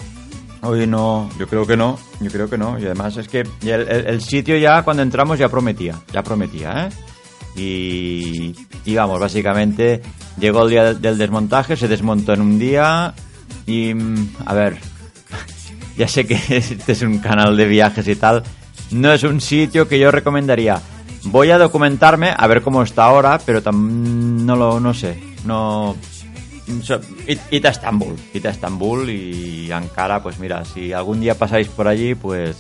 Hoy 0.63 0.88
no, 0.88 1.30
yo 1.38 1.48
creo 1.48 1.65
que 1.65 1.78
no, 1.78 2.00
yo 2.20 2.32
creo 2.32 2.50
que 2.50 2.58
no. 2.58 2.80
Y 2.80 2.86
además 2.86 3.15
es 3.17 3.28
que 3.28 3.48
el, 3.62 4.22
sitio 4.22 4.58
ya 4.58 4.82
cuando 4.84 5.04
entramos 5.04 5.38
ya 5.39 5.50
prometía, 5.50 5.96
ya 6.12 6.24
prometía, 6.24 6.88
¿eh? 6.88 6.89
Y, 7.60 8.56
y 8.86 8.96
vamos, 8.96 9.20
básicamente 9.20 10.02
llegó 10.39 10.63
el 10.63 10.70
día 10.70 10.84
del, 10.84 11.02
del 11.02 11.17
desmontaje, 11.17 11.76
se 11.76 11.88
desmontó 11.88 12.34
en 12.34 12.41
un 12.41 12.60
día 12.60 13.13
y, 13.65 13.93
mm, 13.93 14.36
a 14.46 14.54
ver, 14.54 14.78
ya 15.98 16.08
sé 16.08 16.28
que 16.28 16.36
este 16.50 16.91
es 16.91 17.02
un 17.02 17.20
canal 17.20 17.58
de 17.58 17.65
viajes 17.65 18.08
y 18.08 18.15
tal, 18.15 18.43
no 18.91 19.12
es 19.12 19.24
un 19.24 19.41
sitio 19.41 19.88
que 19.88 20.00
yo 20.00 20.12
recomendaría. 20.12 20.80
Voy 21.24 21.50
a 21.52 21.58
documentarme 21.58 22.34
a 22.36 22.48
ver 22.48 22.62
cómo 22.62 22.84
está 22.84 23.06
ahora, 23.06 23.39
pero 23.46 23.62
tam- 23.63 23.76
no 24.46 24.56
lo, 24.56 24.80
no 24.80 24.93
sé, 24.93 25.20
no, 25.46 25.96
So, 26.84 26.99
id, 27.27 27.38
id 27.51 27.65
a 27.65 27.69
Estambul, 27.69 28.15
id 28.34 28.45
a 28.45 28.49
Estambul 28.49 29.10
y 29.10 29.71
Ankara, 29.71 30.21
pues 30.21 30.38
mira, 30.39 30.65
si 30.65 30.91
algún 30.93 31.19
día 31.21 31.36
pasáis 31.36 31.67
por 31.69 31.88
allí, 31.88 32.13
pues 32.15 32.58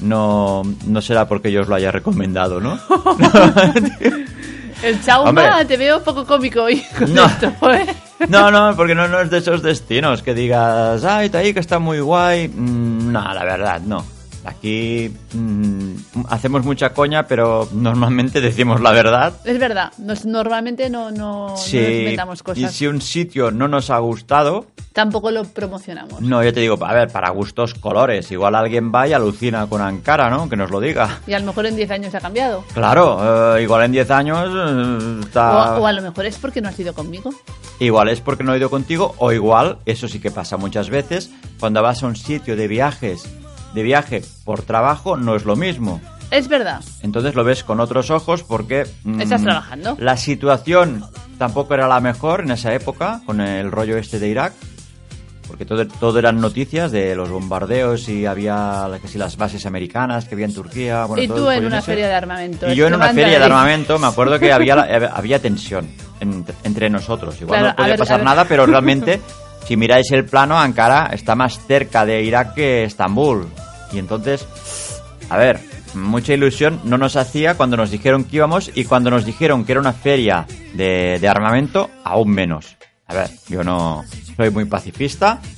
no, 0.00 0.62
no 0.86 1.02
será 1.02 1.28
porque 1.28 1.52
yo 1.52 1.60
os 1.60 1.68
lo 1.68 1.74
haya 1.74 1.90
recomendado, 1.92 2.60
¿no? 2.60 2.78
El 4.82 5.02
Chauma 5.04 5.62
te 5.66 5.76
veo 5.76 6.02
poco 6.02 6.24
cómico 6.24 6.62
hoy 6.62 6.82
con 6.98 7.12
No. 7.14 7.26
esto, 7.26 7.52
¿eh? 7.70 7.86
No, 8.28 8.50
no, 8.50 8.74
porque 8.76 8.94
no, 8.94 9.08
no 9.08 9.20
es 9.20 9.30
de 9.30 9.38
esos 9.38 9.62
destinos 9.62 10.22
que 10.22 10.34
digas, 10.34 11.04
ay, 11.04 11.26
está 11.26 11.38
ahí 11.38 11.52
que 11.54 11.60
está 11.60 11.78
muy 11.78 12.00
guay. 12.00 12.48
Mm, 12.48 13.12
No, 13.12 13.34
la 13.34 13.44
verdad, 13.44 13.80
no. 13.82 14.04
Aquí 14.44 15.12
mm, 15.34 15.92
hacemos 16.28 16.64
mucha 16.64 16.92
coña, 16.92 17.26
pero 17.26 17.68
normalmente 17.72 18.40
decimos 18.40 18.80
la 18.80 18.92
verdad. 18.92 19.34
Es 19.44 19.58
verdad, 19.58 19.92
nos- 19.98 20.24
normalmente 20.26 20.88
no, 20.90 21.10
no, 21.10 21.48
no 21.50 21.56
Sí, 21.56 21.78
nos 21.78 21.90
inventamos 21.90 22.40
y 22.40 22.42
cosas. 22.42 22.72
si 22.74 22.86
un 22.86 23.00
sitio 23.00 23.50
no 23.50 23.68
nos 23.68 23.90
ha 23.90 23.98
gustado, 23.98 24.66
Tampoco 24.92 25.30
lo 25.30 25.44
promocionamos. 25.44 26.20
no, 26.20 26.42
yo 26.42 26.52
te 26.52 26.60
digo, 26.60 26.76
a 26.84 26.92
ver, 26.92 27.08
para 27.10 27.30
gustos 27.30 27.74
colores. 27.74 28.30
Igual 28.32 28.54
alguien 28.56 28.90
va 28.92 29.06
y 29.06 29.12
alucina 29.12 29.66
con 29.68 29.80
Ankara, 29.80 30.28
¿no? 30.30 30.48
Que 30.48 30.56
nos 30.56 30.70
lo 30.70 30.80
diga. 30.80 31.20
Y 31.28 31.32
a 31.32 31.38
lo 31.38 31.46
mejor 31.46 31.66
en 31.66 31.76
10 31.76 31.90
años 31.92 32.14
ha 32.14 32.20
cambiado. 32.20 32.64
Claro, 32.74 33.56
eh, 33.56 33.62
igual 33.62 33.84
en 33.84 33.92
10 33.92 34.10
años 34.10 34.48
eh, 34.52 35.20
está... 35.22 35.76
O, 35.76 35.82
o 35.82 35.86
a 35.86 35.92
lo 35.92 36.02
mejor 36.02 36.26
es 36.26 36.38
porque 36.38 36.60
no 36.60 36.68
has 36.68 36.78
ido 36.80 36.92
conmigo. 36.92 37.30
Igual 37.78 38.08
es 38.08 38.20
porque 38.20 38.42
no 38.42 38.52
he 38.52 38.58
ido 38.58 38.68
contigo, 38.68 39.14
o 39.18 39.30
igual, 39.32 39.78
eso 39.86 40.08
sí 40.08 40.18
que 40.18 40.30
pasa 40.32 40.56
muchas 40.56 40.90
veces, 40.90 41.30
cuando 41.60 41.82
vas 41.82 42.02
a 42.02 42.08
un 42.08 42.16
sitio 42.16 42.56
de 42.56 42.66
viajes, 42.68 43.22
de 43.74 43.82
viaje 43.82 44.22
por 44.44 44.62
trabajo, 44.62 45.16
no 45.16 45.36
es 45.36 45.44
lo 45.44 45.56
mismo. 45.56 46.00
Es 46.30 46.46
verdad. 46.48 46.80
Entonces 47.02 47.34
lo 47.34 47.42
ves 47.44 47.64
con 47.64 47.80
otros 47.80 48.10
ojos 48.10 48.42
porque... 48.44 48.86
mm, 49.04 49.20
Estás 49.20 49.42
trabajando. 49.42 49.96
La 49.98 50.16
situación 50.16 51.04
tampoco 51.38 51.74
era 51.74 51.88
la 51.88 52.00
mejor 52.00 52.42
en 52.42 52.52
esa 52.52 52.72
época, 52.74 53.20
con 53.26 53.40
el 53.40 53.70
rollo 53.72 53.96
este 53.98 54.18
de 54.20 54.28
Irak, 54.28 54.52
porque 55.48 55.64
todo, 55.64 55.84
todo 55.88 56.16
eran 56.20 56.40
noticias 56.40 56.92
de 56.92 57.16
los 57.16 57.28
bombardeos 57.30 58.08
y 58.08 58.26
había 58.26 58.88
que 59.02 59.08
si 59.08 59.18
las 59.18 59.36
bases 59.36 59.66
americanas 59.66 60.26
que 60.26 60.36
había 60.36 60.46
en 60.46 60.54
Turquía. 60.54 61.04
Bueno, 61.06 61.20
y 61.24 61.26
todo 61.26 61.46
tú 61.46 61.50
en 61.50 61.66
una 61.66 61.78
ese. 61.78 61.86
feria 61.86 62.06
de 62.06 62.14
armamento. 62.14 62.70
Y 62.70 62.76
yo 62.76 62.86
en 62.86 62.94
una 62.94 63.08
feria 63.08 63.40
de 63.40 63.44
armamento 63.44 63.98
me 63.98 64.06
acuerdo 64.06 64.38
que 64.38 64.52
había, 64.52 64.74
había 65.14 65.40
tensión 65.40 65.88
entre, 66.20 66.54
entre 66.62 66.88
nosotros. 66.90 67.40
Igual 67.40 67.58
Claro, 67.58 67.68
no 67.70 67.76
podía 67.76 67.88
ver, 67.90 67.98
pasar 67.98 68.22
nada, 68.22 68.44
pero 68.44 68.64
realmente, 68.66 69.20
si 69.70 69.76
miráis 69.76 70.10
el 70.10 70.24
plano, 70.24 70.58
Ankara 70.58 71.10
está 71.12 71.36
más 71.36 71.64
cerca 71.64 72.04
de 72.04 72.24
Irak 72.24 72.54
que 72.54 72.82
Estambul. 72.82 73.46
Y 73.92 74.00
entonces, 74.00 74.44
a 75.28 75.36
ver, 75.36 75.60
mucha 75.94 76.34
ilusión 76.34 76.80
no 76.82 76.98
nos 76.98 77.14
hacía 77.14 77.54
cuando 77.54 77.76
nos 77.76 77.92
dijeron 77.92 78.24
que 78.24 78.34
íbamos 78.34 78.72
y 78.74 78.84
cuando 78.84 79.10
nos 79.10 79.24
dijeron 79.24 79.64
que 79.64 79.70
era 79.70 79.80
una 79.80 79.92
feria 79.92 80.44
de, 80.74 81.24
armamento, 81.28 81.88
aún 82.02 82.30
menos. 82.30 82.78
A 83.06 83.14
ver, 83.14 83.30
yo 83.48 83.62
no 83.62 84.02
soy 84.36 84.50
muy 84.50 84.64
pacifista. 84.64 85.40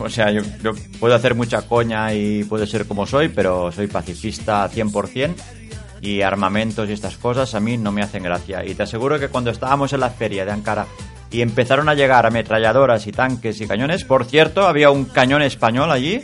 O 0.00 0.08
sea, 0.08 0.32
yo, 0.32 0.42
yo 0.62 0.72
puedo 0.98 1.14
hacer 1.14 1.36
mucha 1.36 1.62
coña 1.62 2.12
y 2.14 2.42
puedo 2.42 2.66
ser 2.66 2.86
como 2.86 3.06
soy, 3.06 3.28
pero 3.28 3.70
soy 3.70 3.86
pacifista 3.86 4.68
100% 4.68 5.34
y 6.00 6.22
armamentos 6.22 6.88
y 6.88 6.92
estas 6.92 7.16
cosas 7.18 7.54
a 7.54 7.60
mí 7.60 7.76
no 7.76 7.92
me 7.92 8.02
hacen 8.02 8.24
gracia. 8.24 8.64
Y 8.64 8.74
te 8.74 8.82
aseguro 8.82 9.18
que 9.18 9.28
cuando 9.28 9.50
estábamos 9.50 9.92
en 9.92 10.00
la 10.00 10.10
feria 10.10 10.44
de 10.44 10.50
Ankara 10.50 10.86
y 11.30 11.42
empezaron 11.42 11.88
a 11.88 11.94
llegar 11.94 12.24
ametralladoras 12.26 13.06
y 13.06 13.12
tanques 13.12 13.60
y 13.60 13.66
cañones, 13.66 14.04
por 14.04 14.24
cierto, 14.24 14.66
había 14.66 14.90
un 14.90 15.04
cañón 15.04 15.42
español 15.42 15.90
allí, 15.90 16.22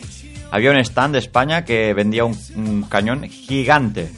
había 0.51 0.71
un 0.71 0.79
stand 0.79 1.12
de 1.14 1.19
España 1.19 1.64
que 1.64 1.93
vendía 1.95 2.25
un, 2.25 2.38
un 2.57 2.83
cañón 2.85 3.23
gigante. 3.29 4.11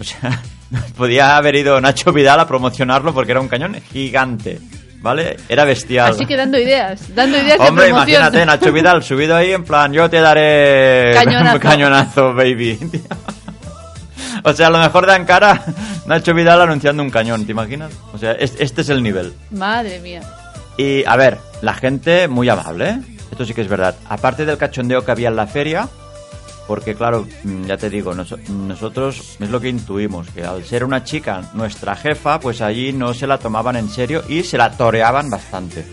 O 0.00 0.04
sea, 0.04 0.42
podía 0.96 1.36
haber 1.36 1.56
ido 1.56 1.80
Nacho 1.80 2.12
Vidal 2.12 2.40
a 2.40 2.46
promocionarlo 2.48 3.12
porque 3.14 3.32
era 3.32 3.40
un 3.40 3.48
cañón 3.48 3.76
gigante, 3.92 4.58
¿vale? 5.00 5.36
Era 5.48 5.64
bestial. 5.64 6.12
Así 6.12 6.26
que 6.26 6.36
dando 6.36 6.58
ideas, 6.58 7.14
dando 7.14 7.38
ideas 7.38 7.58
Hombre, 7.60 7.84
de 7.86 7.90
promoción. 7.90 8.20
imagínate, 8.22 8.46
Nacho 8.46 8.72
Vidal 8.72 9.02
subido 9.04 9.36
ahí 9.36 9.52
en 9.52 9.64
plan, 9.64 9.92
yo 9.92 10.08
te 10.10 10.20
daré 10.20 11.12
Cañonazo. 11.14 11.60
cañonazo, 11.60 12.34
baby. 12.34 12.78
o 14.44 14.52
sea, 14.52 14.70
lo 14.70 14.78
mejor 14.78 15.06
de 15.06 15.12
Ankara, 15.14 15.62
Nacho 16.06 16.34
Vidal 16.34 16.60
anunciando 16.62 17.02
un 17.02 17.10
cañón, 17.10 17.44
¿te 17.44 17.52
imaginas? 17.52 17.92
O 18.12 18.18
sea, 18.18 18.32
es- 18.32 18.56
este 18.58 18.80
es 18.82 18.88
el 18.88 19.02
nivel. 19.02 19.32
Madre 19.50 19.98
mía. 20.00 20.20
Y, 20.76 21.04
a 21.04 21.16
ver, 21.16 21.38
la 21.62 21.74
gente 21.74 22.28
muy 22.28 22.48
amable, 22.48 22.90
¿eh? 22.90 22.98
Esto 23.30 23.44
sí 23.44 23.52
que 23.54 23.62
es 23.62 23.68
verdad. 23.68 23.94
Aparte 24.08 24.44
del 24.46 24.56
cachondeo 24.58 25.04
que 25.04 25.10
había 25.10 25.28
en 25.28 25.36
la 25.36 25.46
feria, 25.46 25.88
porque 26.66 26.94
claro, 26.94 27.26
mm, 27.44 27.64
ya 27.66 27.76
te 27.76 27.88
digo, 27.90 28.14
noso- 28.14 28.38
nosotros 28.48 29.36
es 29.40 29.48
lo 29.50 29.60
que 29.60 29.68
intuimos, 29.68 30.28
que 30.30 30.44
al 30.44 30.64
ser 30.64 30.84
una 30.84 31.02
chica 31.04 31.42
nuestra 31.54 31.96
jefa, 31.96 32.38
pues 32.40 32.60
allí 32.60 32.92
no 32.92 33.14
se 33.14 33.26
la 33.26 33.38
tomaban 33.38 33.76
en 33.76 33.88
serio 33.88 34.22
y 34.28 34.42
se 34.44 34.58
la 34.58 34.70
toreaban 34.70 35.30
bastante. 35.30 35.84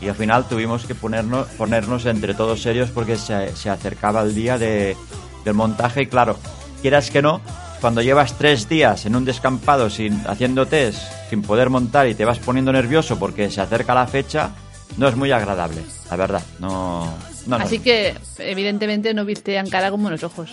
Y 0.00 0.08
al 0.08 0.14
final 0.14 0.44
tuvimos 0.48 0.84
que 0.86 0.94
ponernos, 0.94 1.46
ponernos 1.58 2.04
entre 2.06 2.34
todos 2.34 2.60
serios 2.62 2.90
porque 2.90 3.16
se, 3.16 3.54
se 3.56 3.70
acercaba 3.70 4.22
el 4.22 4.34
día 4.34 4.58
de, 4.58 4.96
del 5.44 5.54
montaje 5.54 6.02
y 6.02 6.06
claro, 6.06 6.38
quieras 6.82 7.10
que 7.10 7.22
no, 7.22 7.40
cuando 7.80 8.02
llevas 8.02 8.36
tres 8.38 8.68
días 8.68 9.06
en 9.06 9.16
un 9.16 9.24
descampado 9.24 9.90
sin, 9.90 10.20
haciendo 10.26 10.66
test, 10.66 11.00
sin 11.30 11.42
poder 11.42 11.70
montar 11.70 12.08
y 12.08 12.14
te 12.14 12.24
vas 12.24 12.38
poniendo 12.38 12.72
nervioso 12.72 13.18
porque 13.18 13.50
se 13.50 13.60
acerca 13.60 13.94
la 13.94 14.06
fecha, 14.06 14.50
no 14.96 15.08
es 15.08 15.16
muy 15.16 15.30
agradable, 15.32 15.82
la 16.10 16.16
verdad. 16.16 16.42
No, 16.58 17.04
no, 17.46 17.58
no. 17.58 17.64
Así 17.64 17.78
que, 17.78 18.14
evidentemente, 18.38 19.12
no 19.14 19.24
viste 19.24 19.58
Ankara 19.58 19.90
con 19.90 20.02
buenos 20.02 20.22
ojos. 20.24 20.50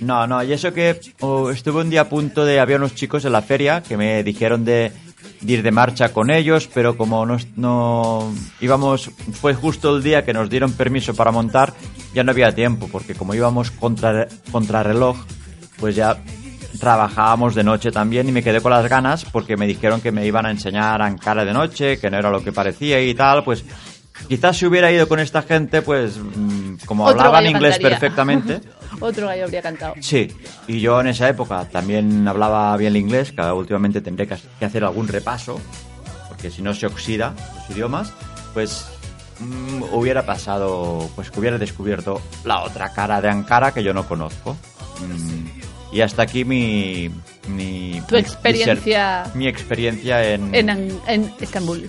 No, 0.00 0.26
no, 0.26 0.42
y 0.42 0.52
eso 0.52 0.72
que 0.72 1.00
oh, 1.20 1.50
estuve 1.50 1.80
un 1.80 1.90
día 1.90 2.02
a 2.02 2.08
punto 2.08 2.44
de... 2.44 2.60
Había 2.60 2.76
unos 2.76 2.94
chicos 2.94 3.24
en 3.24 3.32
la 3.32 3.42
feria 3.42 3.82
que 3.82 3.96
me 3.96 4.22
dijeron 4.22 4.64
de, 4.64 4.92
de 5.40 5.52
ir 5.52 5.62
de 5.62 5.70
marcha 5.70 6.12
con 6.12 6.30
ellos, 6.30 6.68
pero 6.72 6.96
como 6.96 7.24
no, 7.24 7.38
no 7.56 8.34
íbamos... 8.60 9.10
Fue 9.40 9.54
justo 9.54 9.96
el 9.96 10.02
día 10.02 10.24
que 10.24 10.34
nos 10.34 10.50
dieron 10.50 10.72
permiso 10.72 11.14
para 11.14 11.30
montar, 11.30 11.72
ya 12.12 12.24
no 12.24 12.32
había 12.32 12.54
tiempo, 12.54 12.88
porque 12.90 13.14
como 13.14 13.34
íbamos 13.34 13.70
contra, 13.70 14.28
contra 14.52 14.82
reloj, 14.82 15.16
pues 15.78 15.96
ya 15.96 16.18
trabajábamos 16.78 17.54
de 17.54 17.64
noche 17.64 17.90
también 17.90 18.28
y 18.28 18.32
me 18.32 18.42
quedé 18.42 18.60
con 18.60 18.70
las 18.72 18.88
ganas 18.88 19.24
porque 19.24 19.56
me 19.56 19.66
dijeron 19.66 20.00
que 20.00 20.12
me 20.12 20.26
iban 20.26 20.46
a 20.46 20.50
enseñar 20.50 21.02
Ankara 21.02 21.44
de 21.44 21.52
noche, 21.52 21.98
que 21.98 22.10
no 22.10 22.18
era 22.18 22.30
lo 22.30 22.42
que 22.42 22.52
parecía 22.52 23.00
y 23.02 23.14
tal, 23.14 23.44
pues... 23.44 23.64
Quizás 24.28 24.56
si 24.56 24.64
hubiera 24.64 24.90
ido 24.90 25.06
con 25.08 25.20
esta 25.20 25.42
gente, 25.42 25.82
pues 25.82 26.16
mm, 26.16 26.76
como 26.86 27.04
Otro 27.04 27.20
hablaban 27.20 27.44
inglés 27.46 27.74
cantaría. 27.74 27.98
perfectamente, 27.98 28.60
Otro 29.00 29.26
gallo 29.26 29.44
habría 29.44 29.60
cantado. 29.60 29.92
Sí, 30.00 30.32
y 30.66 30.80
yo 30.80 30.98
en 31.02 31.08
esa 31.08 31.28
época 31.28 31.68
también 31.68 32.26
hablaba 32.26 32.74
bien 32.78 32.92
el 32.92 32.96
inglés, 32.96 33.32
que 33.32 33.42
últimamente 33.42 34.00
tendré 34.00 34.26
que 34.26 34.38
que 34.58 34.64
hacer 34.64 34.84
algún 34.84 35.06
repaso, 35.06 35.60
porque 36.28 36.50
si 36.50 36.62
no 36.62 36.72
se 36.72 36.86
oxida 36.86 37.34
los 37.56 37.76
idiomas, 37.76 38.10
pues 38.54 38.86
mm, 39.38 39.82
hubiera 39.92 40.24
pasado, 40.24 41.10
pues 41.14 41.30
que 41.30 41.38
hubiera 41.38 41.58
descubierto 41.58 42.22
la 42.46 42.62
otra 42.62 42.94
cara 42.94 43.20
de 43.20 43.28
Ankara 43.28 43.72
que 43.72 43.84
yo 43.84 43.92
no 43.92 44.08
conozco. 44.08 44.56
Mm, 45.00 45.60
y 45.92 46.00
hasta 46.00 46.22
aquí 46.22 46.44
mi... 46.44 47.10
mi 47.48 48.00
Tu 48.08 48.16
experiencia- 48.16 48.74
Mi, 48.74 48.80
ser- 48.80 49.36
mi 49.36 49.46
experiencia 49.48 50.32
en... 50.32 50.54
En, 50.54 50.68
en 51.06 51.32
Estambul. 51.40 51.86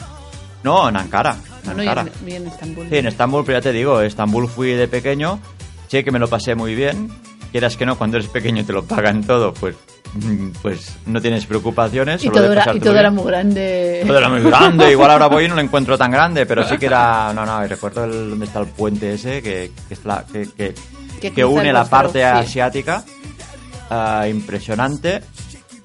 No, 0.64 0.90
en 0.90 0.98
Ankara. 0.98 1.36
en 1.64 1.70
No, 1.70 1.74
no, 1.76 1.84
y 1.84 1.88
Ankara. 1.88 2.08
en, 2.24 2.30
y 2.30 2.36
en 2.36 2.48
Estambul. 2.48 2.88
Sí, 2.90 2.98
en 2.98 3.08
Estambul, 3.08 3.44
pero 3.46 3.58
ya 3.60 3.62
te 3.64 3.72
digo, 3.74 4.02
Estambul 4.02 4.48
fui 4.48 4.72
de 4.72 4.88
pequeño, 4.88 5.40
sé 5.88 6.04
que 6.04 6.12
me 6.12 6.20
lo 6.20 6.28
pasé 6.28 6.56
muy 6.56 6.76
bien. 6.76 7.10
Quieras 7.52 7.78
que 7.78 7.86
no, 7.86 7.98
cuando 7.98 8.18
eres 8.18 8.30
pequeño 8.30 8.66
te 8.66 8.74
lo 8.74 8.84
pagan 8.84 9.24
todo, 9.24 9.54
pues, 9.54 9.76
pues 10.62 10.96
no 11.06 11.22
tienes 11.22 11.46
preocupaciones. 11.46 12.24
y 12.24 12.30
todo, 12.30 12.44
de 12.50 12.52
era, 12.52 12.76
y 12.76 12.80
todo 12.80 12.98
era 12.98 13.10
muy 13.10 13.24
grande. 13.26 14.04
Todo 14.06 14.18
era 14.18 14.30
muy 14.30 14.42
grande, 14.42 14.92
igual 14.92 15.12
ahora 15.12 15.28
voy 15.28 15.46
y 15.46 15.48
no 15.48 15.56
lo 15.56 15.62
encuentro 15.62 15.98
tan 15.98 16.12
grande, 16.12 16.46
pero 16.46 16.68
sí 16.68 16.78
que 16.78 16.88
era. 16.88 17.32
No, 17.34 17.46
no, 17.46 17.64
y 17.64 17.68
recuerdo 17.68 18.04
el, 18.04 18.32
dónde 18.32 18.46
está 18.46 18.60
el 18.60 18.68
puente 18.68 19.14
ese 19.14 19.42
que, 19.42 19.72
que, 19.88 19.94
es 19.94 20.04
la- 20.06 20.26
que, 20.32 20.48
que- 21.22 21.32
Que 21.32 21.44
une 21.46 21.72
la 21.74 21.86
parte 21.86 22.20
sí. 22.20 22.24
asiática. 22.26 23.04
Ah, 23.90 24.28
impresionante. 24.30 25.22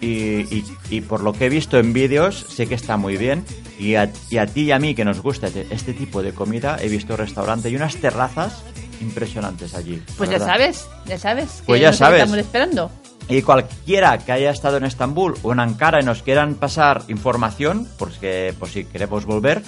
Y, 0.00 0.40
y- 0.56 0.64
y 0.90 1.00
por 1.02 1.22
lo 1.22 1.32
que 1.32 1.46
he 1.46 1.48
visto 1.48 1.78
en 1.78 1.92
vídeos, 1.92 2.44
sé 2.48 2.66
que 2.66 2.74
está 2.74 2.96
muy 2.96 3.16
bien. 3.16 3.44
Y 3.78 3.94
a, 3.94 4.10
y 4.30 4.38
a 4.38 4.46
ti 4.46 4.62
y 4.62 4.72
a 4.72 4.78
mí, 4.78 4.94
que 4.94 5.04
nos 5.04 5.20
gusta 5.20 5.46
este, 5.48 5.66
este 5.70 5.92
tipo 5.92 6.22
de 6.22 6.32
comida, 6.32 6.78
he 6.80 6.88
visto 6.88 7.16
restaurante 7.16 7.68
y 7.70 7.76
unas 7.76 7.96
terrazas 7.96 8.62
impresionantes 9.00 9.74
allí. 9.74 10.02
Pues 10.18 10.30
ya 10.30 10.38
verdad. 10.38 10.52
sabes, 10.54 10.86
ya 11.06 11.18
sabes. 11.18 11.50
que 11.60 11.66
Pues 11.66 11.80
ya 11.80 11.92
sabes. 11.92 12.20
Estamos 12.22 12.38
esperando. 12.38 12.90
Y 13.28 13.42
cualquiera 13.42 14.18
que 14.18 14.32
haya 14.32 14.50
estado 14.50 14.76
en 14.78 14.84
Estambul 14.84 15.34
o 15.42 15.52
en 15.52 15.60
Ankara 15.60 16.00
y 16.02 16.04
nos 16.04 16.22
quieran 16.22 16.54
pasar 16.56 17.02
información, 17.08 17.88
porque 17.98 18.52
por 18.58 18.68
si 18.68 18.84
queremos 18.84 19.24
volver, 19.24 19.62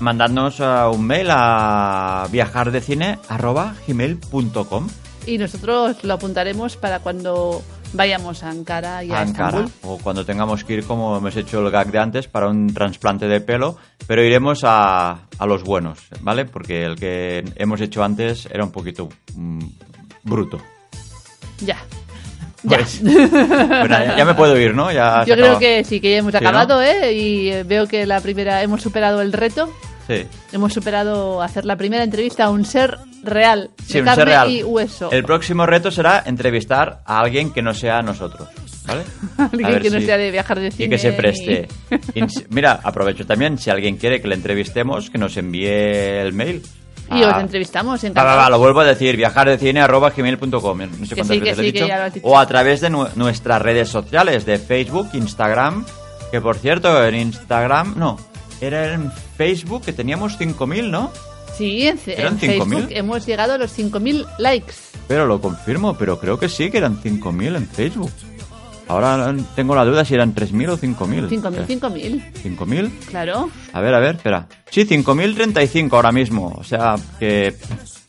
mandadnos 0.00 0.60
ah, 0.60 0.88
un 0.90 1.04
mail 1.06 1.28
a 1.30 2.26
viajardecine.gmail.com 2.30 4.88
Y 5.26 5.38
nosotros 5.38 6.04
lo 6.04 6.14
apuntaremos 6.14 6.76
para 6.76 7.00
cuando 7.00 7.62
vayamos 7.92 8.42
a 8.42 8.50
Ankara 8.50 9.02
y 9.02 9.10
a, 9.10 9.18
a 9.18 9.20
Ankara. 9.22 9.66
O 9.82 9.98
cuando 9.98 10.24
tengamos 10.24 10.62
que 10.64 10.74
ir, 10.74 10.84
como 10.84 11.16
hemos 11.16 11.36
hecho 11.36 11.60
el 11.64 11.70
gag 11.70 11.90
de 11.90 11.98
antes, 11.98 12.28
para 12.28 12.48
un 12.48 12.72
trasplante 12.72 13.26
de 13.26 13.40
pelo, 13.40 13.76
pero 14.06 14.22
iremos 14.22 14.60
a, 14.62 15.26
a 15.38 15.46
los 15.46 15.64
buenos, 15.64 15.98
¿vale? 16.20 16.44
Porque 16.44 16.84
el 16.84 16.96
que 16.96 17.44
hemos 17.56 17.80
hecho 17.80 18.04
antes 18.04 18.46
era 18.46 18.64
un 18.64 18.70
poquito 18.70 19.08
mm, 19.34 19.64
bruto. 20.24 20.58
Ya. 21.60 21.78
Ya. 22.62 22.78
Pues, 22.78 23.00
bueno, 23.00 23.86
ya, 23.88 24.16
ya 24.16 24.24
me 24.24 24.34
puedo 24.34 24.58
ir, 24.58 24.74
¿no? 24.74 24.90
Ya 24.90 25.24
Yo 25.24 25.34
creo 25.36 25.56
que 25.56 25.84
sí, 25.84 26.00
que 26.00 26.10
ya 26.10 26.16
hemos 26.16 26.32
Sí, 26.32 26.38
¿no? 26.42 26.48
acabado, 26.48 26.82
¿eh? 26.82 27.12
Y 27.12 27.48
eh, 27.50 27.62
veo 27.62 27.86
que 27.86 28.06
la 28.06 28.20
primera, 28.20 28.60
hemos 28.60 28.82
superado 28.82 29.20
el 29.22 29.32
reto. 29.32 29.72
Sí. 30.08 30.26
Hemos 30.50 30.72
superado 30.72 31.42
hacer 31.42 31.64
la 31.64 31.76
primera 31.76 32.02
entrevista 32.02 32.44
a 32.46 32.50
un 32.50 32.64
ser 32.64 32.98
real, 33.26 33.70
Sí, 33.86 33.94
de 33.94 34.04
carne 34.04 34.24
real. 34.24 34.50
y 34.50 34.62
hueso. 34.62 35.10
El 35.12 35.24
próximo 35.24 35.66
reto 35.66 35.90
será 35.90 36.22
entrevistar 36.26 37.00
a 37.04 37.20
alguien 37.20 37.52
que 37.52 37.62
no 37.62 37.74
sea 37.74 38.02
nosotros, 38.02 38.48
¿vale? 38.86 39.02
A 39.38 39.44
Alguien 39.44 39.68
ver 39.72 39.82
que 39.82 39.90
no 39.90 40.00
si- 40.00 40.06
sea 40.06 40.16
de 40.16 40.30
viajar 40.30 40.58
de 40.60 40.70
cine. 40.70 40.86
Y 40.86 40.88
que 40.90 40.98
se 40.98 41.12
preste. 41.12 41.68
Y 42.14 42.22
mira, 42.50 42.80
aprovecho 42.82 43.26
también, 43.26 43.58
si 43.58 43.70
alguien 43.70 43.96
quiere 43.96 44.20
que 44.22 44.28
le 44.28 44.34
entrevistemos, 44.36 45.10
que 45.10 45.18
nos 45.18 45.36
envíe 45.36 45.66
el 45.68 46.32
mail. 46.32 46.62
Y 47.08 47.22
Ah. 47.22 47.34
os 47.36 47.40
entrevistamos, 47.42 48.02
Va, 48.02 48.08
encantados. 48.08 48.38
va, 48.38 48.42
va, 48.44 48.50
lo 48.50 48.58
vuelvo 48.58 48.80
a 48.80 48.84
decir, 48.84 49.16
viajardecine.gmail.com 49.16 50.78
No 50.78 51.06
sé 51.06 51.14
Que 51.14 51.14
cuántas 51.22 51.36
sí, 51.36 51.40
que 51.40 51.50
he 51.50 51.54
que 51.54 51.62
dicho. 51.62 51.86
O 52.22 52.38
a 52.38 52.46
través 52.46 52.80
de 52.80 52.90
nu- 52.90 53.06
nuestras 53.14 53.62
redes 53.62 53.88
sociales, 53.88 54.44
de 54.44 54.58
Facebook, 54.58 55.10
Instagram, 55.12 55.84
que 56.32 56.40
por 56.40 56.56
cierto, 56.56 57.04
en 57.06 57.14
Instagram, 57.14 57.94
no, 57.96 58.18
era 58.60 58.94
en 58.94 59.12
Facebook 59.12 59.84
que 59.84 59.92
teníamos 59.92 60.36
5.000, 60.38 60.90
¿no? 60.90 61.12
Sí, 61.56 61.86
en, 61.86 61.98
ce- 61.98 62.20
¿Eran 62.20 62.34
en 62.34 62.38
Facebook 62.38 62.88
5.000? 62.88 62.96
hemos 62.96 63.26
llegado 63.26 63.54
a 63.54 63.58
los 63.58 63.76
5.000 63.78 64.26
likes. 64.38 64.72
Pero 65.08 65.26
lo 65.26 65.40
confirmo, 65.40 65.96
pero 65.96 66.18
creo 66.18 66.38
que 66.38 66.48
sí 66.48 66.70
que 66.70 66.78
eran 66.78 67.00
5.000 67.02 67.56
en 67.56 67.68
Facebook. 67.68 68.10
Ahora 68.88 69.34
tengo 69.56 69.74
la 69.74 69.84
duda 69.84 70.04
si 70.04 70.14
eran 70.14 70.32
3.000 70.34 70.68
o 70.70 70.78
5.000. 70.78 71.28
5.000, 71.28 71.66
5.000. 71.66 72.56
¿5.000? 72.56 72.90
Claro. 73.08 73.50
A 73.72 73.80
ver, 73.80 73.94
a 73.94 73.98
ver, 73.98 74.14
espera. 74.16 74.46
Sí, 74.70 74.84
5.035 74.86 75.92
ahora 75.92 76.12
mismo. 76.12 76.54
O 76.56 76.62
sea, 76.62 76.94
que 77.18 77.56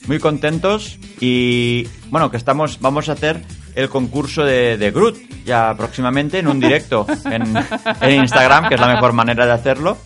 muy 0.07 0.19
contentos 0.19 0.99
y 1.19 1.87
bueno, 2.09 2.29
que 2.29 2.37
estamos, 2.37 2.79
vamos 2.79 3.09
a 3.09 3.13
hacer 3.13 3.41
el 3.73 3.89
concurso 3.89 4.43
de, 4.45 4.77
de 4.77 4.91
Groot 4.91 5.17
ya 5.45 5.73
próximamente 5.75 6.39
en 6.39 6.47
un 6.47 6.59
directo 6.59 7.07
en, 7.25 7.55
en 8.01 8.21
Instagram, 8.21 8.69
que 8.69 8.75
es 8.75 8.81
la 8.81 8.87
mejor 8.93 9.13
manera 9.13 9.45
de 9.47 9.51
hacerlo, 9.53 9.97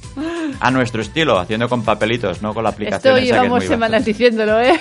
a 0.60 0.72
nuestro 0.72 1.02
estilo, 1.02 1.40
haciendo 1.40 1.68
con 1.70 1.84
papelitos, 1.84 2.42
no 2.42 2.54
con 2.54 2.64
la 2.64 2.70
aplicación. 2.72 3.18
Esto 3.18 3.26
llevamos 3.26 3.64
semanas 3.66 4.06
diciéndolo, 4.06 4.60
¿eh? 4.60 4.80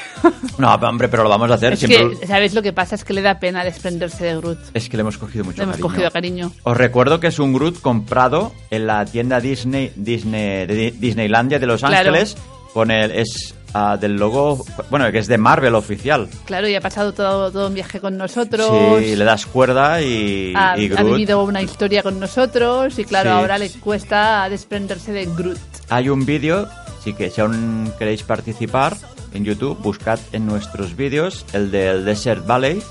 No, 0.59 0.74
hombre, 0.74 1.09
pero 1.09 1.22
lo 1.22 1.28
vamos 1.28 1.50
a 1.50 1.54
hacer. 1.54 1.74
Es 1.74 1.78
siempre... 1.80 2.18
que, 2.18 2.26
¿sabes 2.26 2.54
lo 2.54 2.62
que 2.62 2.72
pasa? 2.72 2.94
Es 2.94 3.04
que 3.04 3.12
le 3.12 3.22
da 3.22 3.38
pena 3.38 3.64
desprenderse 3.64 4.24
de 4.24 4.37
Groot. 4.37 4.59
Es 4.74 4.88
que 4.88 4.96
le 4.96 5.02
hemos 5.02 5.18
cogido 5.18 5.44
mucho 5.44 5.59
Le 5.59 5.62
hemos 5.64 5.76
cariño. 5.76 5.88
cogido 5.90 6.11
cariño. 6.11 6.52
Os 6.64 6.76
recuerdo 6.76 7.20
que 7.20 7.28
es 7.28 7.38
un 7.38 7.52
Groot 7.52 7.80
comprado 7.80 8.52
en 8.70 8.87
la 8.87 9.04
tienda 9.04 9.40
Disney, 9.40 9.92
Disney 9.96 10.66
de 10.66 10.74
Di- 10.74 10.90
Disneylandia 10.92 11.59
de 11.59 11.66
Los 11.66 11.80
Claro. 11.80 11.96
Ángeles. 12.11 12.37
Con 12.72 12.92
el, 12.92 13.11
es 13.11 13.56
ah, 13.74 13.96
del 14.00 14.16
logo, 14.16 14.64
bueno, 14.90 15.11
que 15.12 15.18
es 15.18 15.26
de 15.26 15.38
Marvel 15.38 15.74
oficial. 15.74 16.28
Claro, 16.44 16.68
y 16.68 16.74
ha 16.74 16.80
pasado 16.80 17.12
todo, 17.12 17.50
todo 17.50 17.68
un 17.68 17.74
viaje 17.74 18.00
con 18.00 18.16
nosotros. 18.16 18.68
Sí, 19.00 19.16
le 19.16 19.24
das 19.24 19.46
cuerda 19.46 20.00
y, 20.02 20.52
ha, 20.56 20.78
y 20.78 20.87
ha 20.87 20.96
Groot. 20.96 21.12
vivido 21.12 21.42
una 21.44 21.62
historia 21.62 22.02
con 22.02 22.18
nosotros 22.20 22.98
y 22.98 23.04
claro, 23.04 23.30
Sí. 23.30 23.37
ahora 23.37 23.59
le 23.59 23.70
cuesta 23.70 24.48
desprenderse 24.48 25.12
de 25.12 25.26
Groot. 25.26 25.59
Hay 25.88 26.09
un 26.09 26.24
vídeo, 26.26 26.68
si 27.04 27.12
que 27.14 27.30
si 27.30 27.40
aún 27.40 27.92
queréis 27.98 28.22
participar 28.22 28.96
en 29.35 29.44
YouTube, 29.44 29.78
buscad 29.80 30.18
en 30.33 30.46
nuestros 30.46 30.96
vídeos 30.96 31.44
el 31.52 31.70
del 31.70 32.04
Desert 32.04 32.46
Valley 32.46 32.83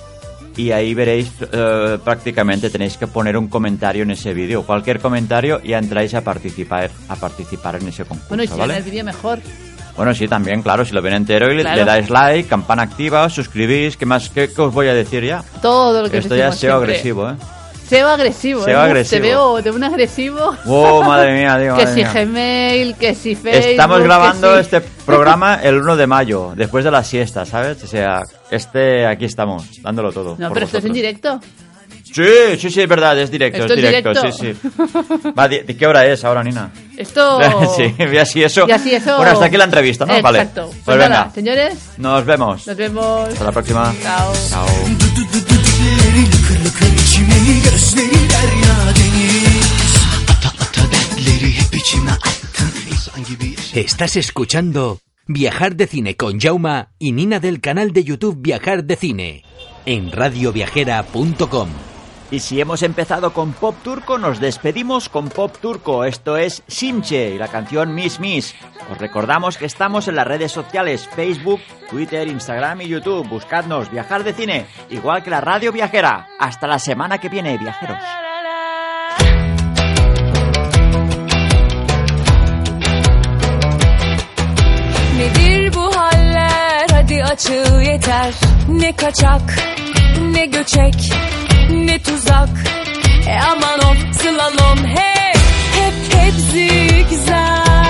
y 0.58 0.72
ahí 0.72 0.94
veréis 0.94 1.32
eh, 1.54 1.98
prácticamente 2.04 2.70
tenéis 2.70 2.98
que 2.98 3.08
poner 3.08 3.38
un 3.38 3.48
comentario 3.48 4.04
en 4.04 4.12
ese 4.12 4.34
vídeo, 4.34 4.64
cualquier 4.64 5.00
comentario 5.00 5.62
y 5.64 5.74
entráis 5.74 6.14
a 6.16 6.22
participar 6.22 6.90
a 7.08 7.16
participar 7.16 7.76
en 7.78 7.88
ese 7.88 8.04
concurso, 8.04 8.28
Bueno, 8.30 8.44
y 8.44 8.48
si 8.48 8.58
¿vale? 8.58 8.74
ven 8.74 8.84
el 8.84 8.90
vídeo 8.90 9.04
mejor. 9.06 9.40
Bueno, 9.96 10.14
sí, 10.16 10.28
también, 10.28 10.62
claro, 10.62 10.86
si 10.86 10.94
lo 10.94 11.02
ven 11.02 11.14
entero 11.14 11.52
y 11.52 11.58
le- 11.58 11.62
Claro. 11.64 11.78
le 11.78 11.86
dais 11.86 12.10
like, 12.10 12.48
campana 12.48 12.84
activa, 12.84 13.24
os 13.26 13.34
suscribís, 13.34 13.98
¿qué 13.98 14.06
más? 14.06 14.30
¿Qué, 14.30 14.50
qué 14.54 14.62
os 14.62 14.74
voy 14.74 14.88
a 14.88 14.94
decir 14.94 15.24
ya? 15.26 15.44
Todo 15.62 16.04
lo 16.04 16.10
que 16.10 16.20
Esto 16.20 16.36
ya 16.36 16.50
es 16.50 16.56
SEO 16.56 16.76
agresivo, 16.78 17.30
¿eh? 17.30 17.36
SEO 17.88 18.08
agresivo. 18.08 18.64
SEO 18.66 18.78
¿eh? 18.80 18.82
agresivo. 18.86 19.22
Te 19.22 19.28
veo 19.28 19.62
de 19.64 19.72
un 19.72 19.84
agresivo. 19.84 20.56
¡Wow, 20.66 21.04
madre 21.04 21.34
mía, 21.34 21.58
digo, 21.60 21.76
que 21.76 21.86
madre 21.86 22.04
si 22.04 22.08
mía. 22.14 22.24
Gmail, 22.26 22.96
que 22.96 23.16
si 23.16 23.36
Facebook. 23.36 23.66
Estamos 23.72 24.02
grabando 24.04 24.54
si- 24.56 24.62
este 24.62 24.82
programa 24.82 25.56
el 25.64 25.76
1 25.82 25.96
de 25.98 26.06
mayo, 26.08 26.54
después 26.56 26.86
de 26.86 26.92
la 26.92 27.04
siesta, 27.04 27.46
¿sabes? 27.48 27.84
O 27.84 27.88
sea, 27.88 28.22
este, 28.52 29.08
aquí 29.08 29.26
estamos, 29.26 29.82
dándolo 29.82 30.12
todo. 30.12 30.36
No, 30.38 30.52
pero 30.54 30.66
esto 30.66 30.78
es 30.78 30.86
en 30.86 30.94
directo. 30.94 31.40
Sí, 32.14 32.58
sí, 32.58 32.70
sí, 32.70 32.82
es 32.82 32.88
verdad, 32.88 33.20
es 33.20 33.30
directo, 33.30 33.60
Esto 33.62 33.74
es 33.74 33.78
directo, 33.78 34.10
directo. 34.10 34.32
sí, 34.32 34.54
sí. 34.54 35.32
Va, 35.38 35.48
¿de, 35.48 35.66
qué 35.66 35.88
hora 35.88 36.06
es 36.06 36.24
ahora, 36.24 36.44
Nina? 36.44 36.72
Esto. 36.98 37.40
sí, 37.78 37.94
y 37.98 38.18
así 38.18 38.44
eso. 38.44 38.68
Y 38.68 38.72
así 38.72 38.96
eso. 38.96 39.16
Bueno, 39.18 39.32
hasta 39.32 39.46
aquí 39.46 39.58
la 39.58 39.66
entrevista, 39.66 40.06
¿no? 40.06 40.22
Vale. 40.22 40.40
Exacto. 40.40 40.68
Pues, 40.68 40.82
Pues 40.86 40.98
venga, 40.98 41.10
nada, 41.10 41.32
señores, 41.32 41.76
nos 41.98 42.26
vemos. 42.26 42.68
nos 42.68 42.78
vemos. 42.78 43.30
Hasta 43.30 43.44
la 43.44 43.52
próxima. 43.52 43.94
Chao. 44.02 44.34
Chao. 44.50 44.66
Estás 53.74 54.16
escuchando 54.18 55.00
Viajar 55.28 55.76
de 55.76 55.88
Cine 55.88 56.16
con 56.16 56.40
Jauma 56.40 56.90
y 56.98 57.12
Nina 57.12 57.40
del 57.40 57.62
canal 57.62 57.94
de 57.94 58.04
YouTube 58.04 58.38
Viajar 58.40 58.84
de 58.84 58.96
Cine 58.96 59.44
en 59.86 60.12
radioviajera.com. 60.12 61.89
Y 62.32 62.40
si 62.42 62.62
hemos 62.62 62.84
empezado 62.84 63.34
con 63.34 63.54
pop 63.54 63.76
turco, 63.84 64.20
nos 64.20 64.40
despedimos 64.40 65.10
con 65.10 65.30
pop 65.30 65.56
turco. 65.60 66.06
Esto 66.06 66.38
es 66.38 66.64
Simche 66.68 67.32
y 67.32 67.38
la 67.40 67.48
canción 67.48 67.96
Miss 67.96 68.20
Miss. 68.20 68.54
Os 68.92 69.00
recordamos 69.00 69.58
que 69.58 69.66
estamos 69.66 70.08
en 70.08 70.16
las 70.16 70.28
redes 70.28 70.52
sociales 70.52 71.10
Facebook, 71.16 71.60
Twitter, 71.90 72.28
Instagram 72.28 72.82
y 72.82 72.88
YouTube. 72.88 73.28
Buscadnos 73.28 73.90
Viajar 73.90 74.24
de 74.24 74.34
Cine, 74.34 74.68
igual 74.92 75.24
que 75.24 75.32
la 75.32 75.42
radio 75.42 75.72
viajera. 75.72 76.28
Hasta 76.40 76.68
la 76.68 76.78
semana 76.78 77.18
que 77.18 77.30
viene, 77.30 77.58
viajeros. 77.58 77.98
Ne 91.70 92.00
tuzak? 92.00 92.50
E 93.28 93.40
aman 93.52 93.80
of 93.80 93.98
slalom 94.22 94.86
hep 94.86 95.38
hep 95.78 95.94
hep 96.14 96.34
zigzag 96.52 97.90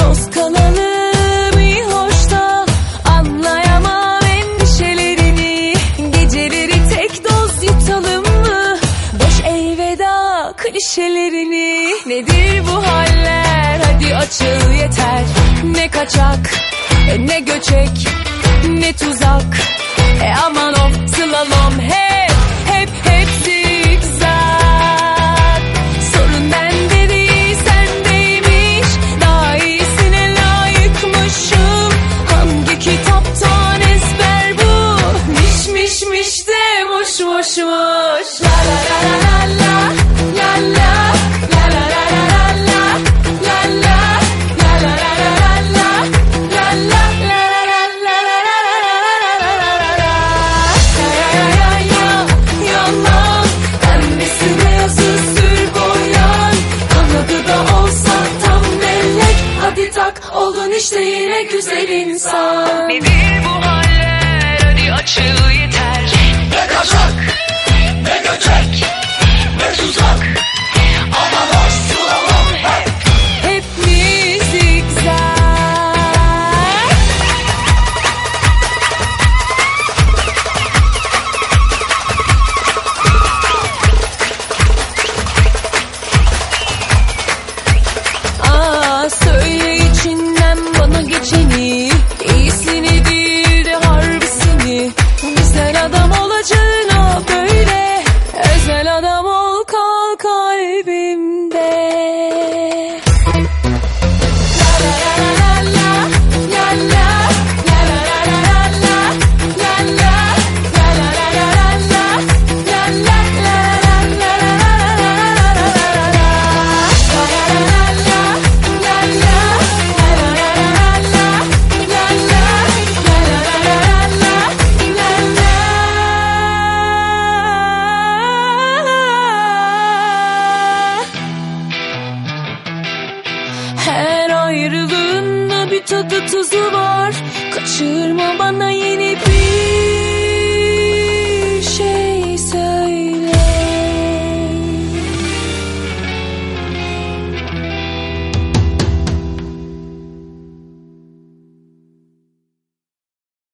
Dost 0.00 0.30
kalalım 0.34 1.58
iyi 1.60 1.82
hoş 1.84 2.30
da 2.30 2.66
Anlayamam 3.04 4.22
endişelerini 4.24 5.74
Geceleri 6.12 6.88
tek 6.88 7.24
doz 7.24 7.62
yutalım 7.62 8.22
mı? 8.22 8.76
Boş 9.12 9.40
elveda 9.46 10.54
klişelerini 10.56 11.88
Nedir 12.06 12.62
bu 12.66 12.86
haller? 12.86 13.80
Hadi 13.84 14.16
açıl 14.16 14.70
yeter. 14.72 15.24
Ne 15.64 15.88
kaçak 15.88 16.50
ne 17.18 17.40
göçek 17.40 18.08
ne 18.68 18.92
tuzak. 18.92 19.56
E 20.22 20.32
aman 20.46 20.74
of 20.74 21.08
slalom 21.14 21.80
hep 21.80 22.07
Koşmuş 37.38 38.40
la 38.42 38.48
la 38.48 39.10
la 39.10 39.22
la. 39.22 39.27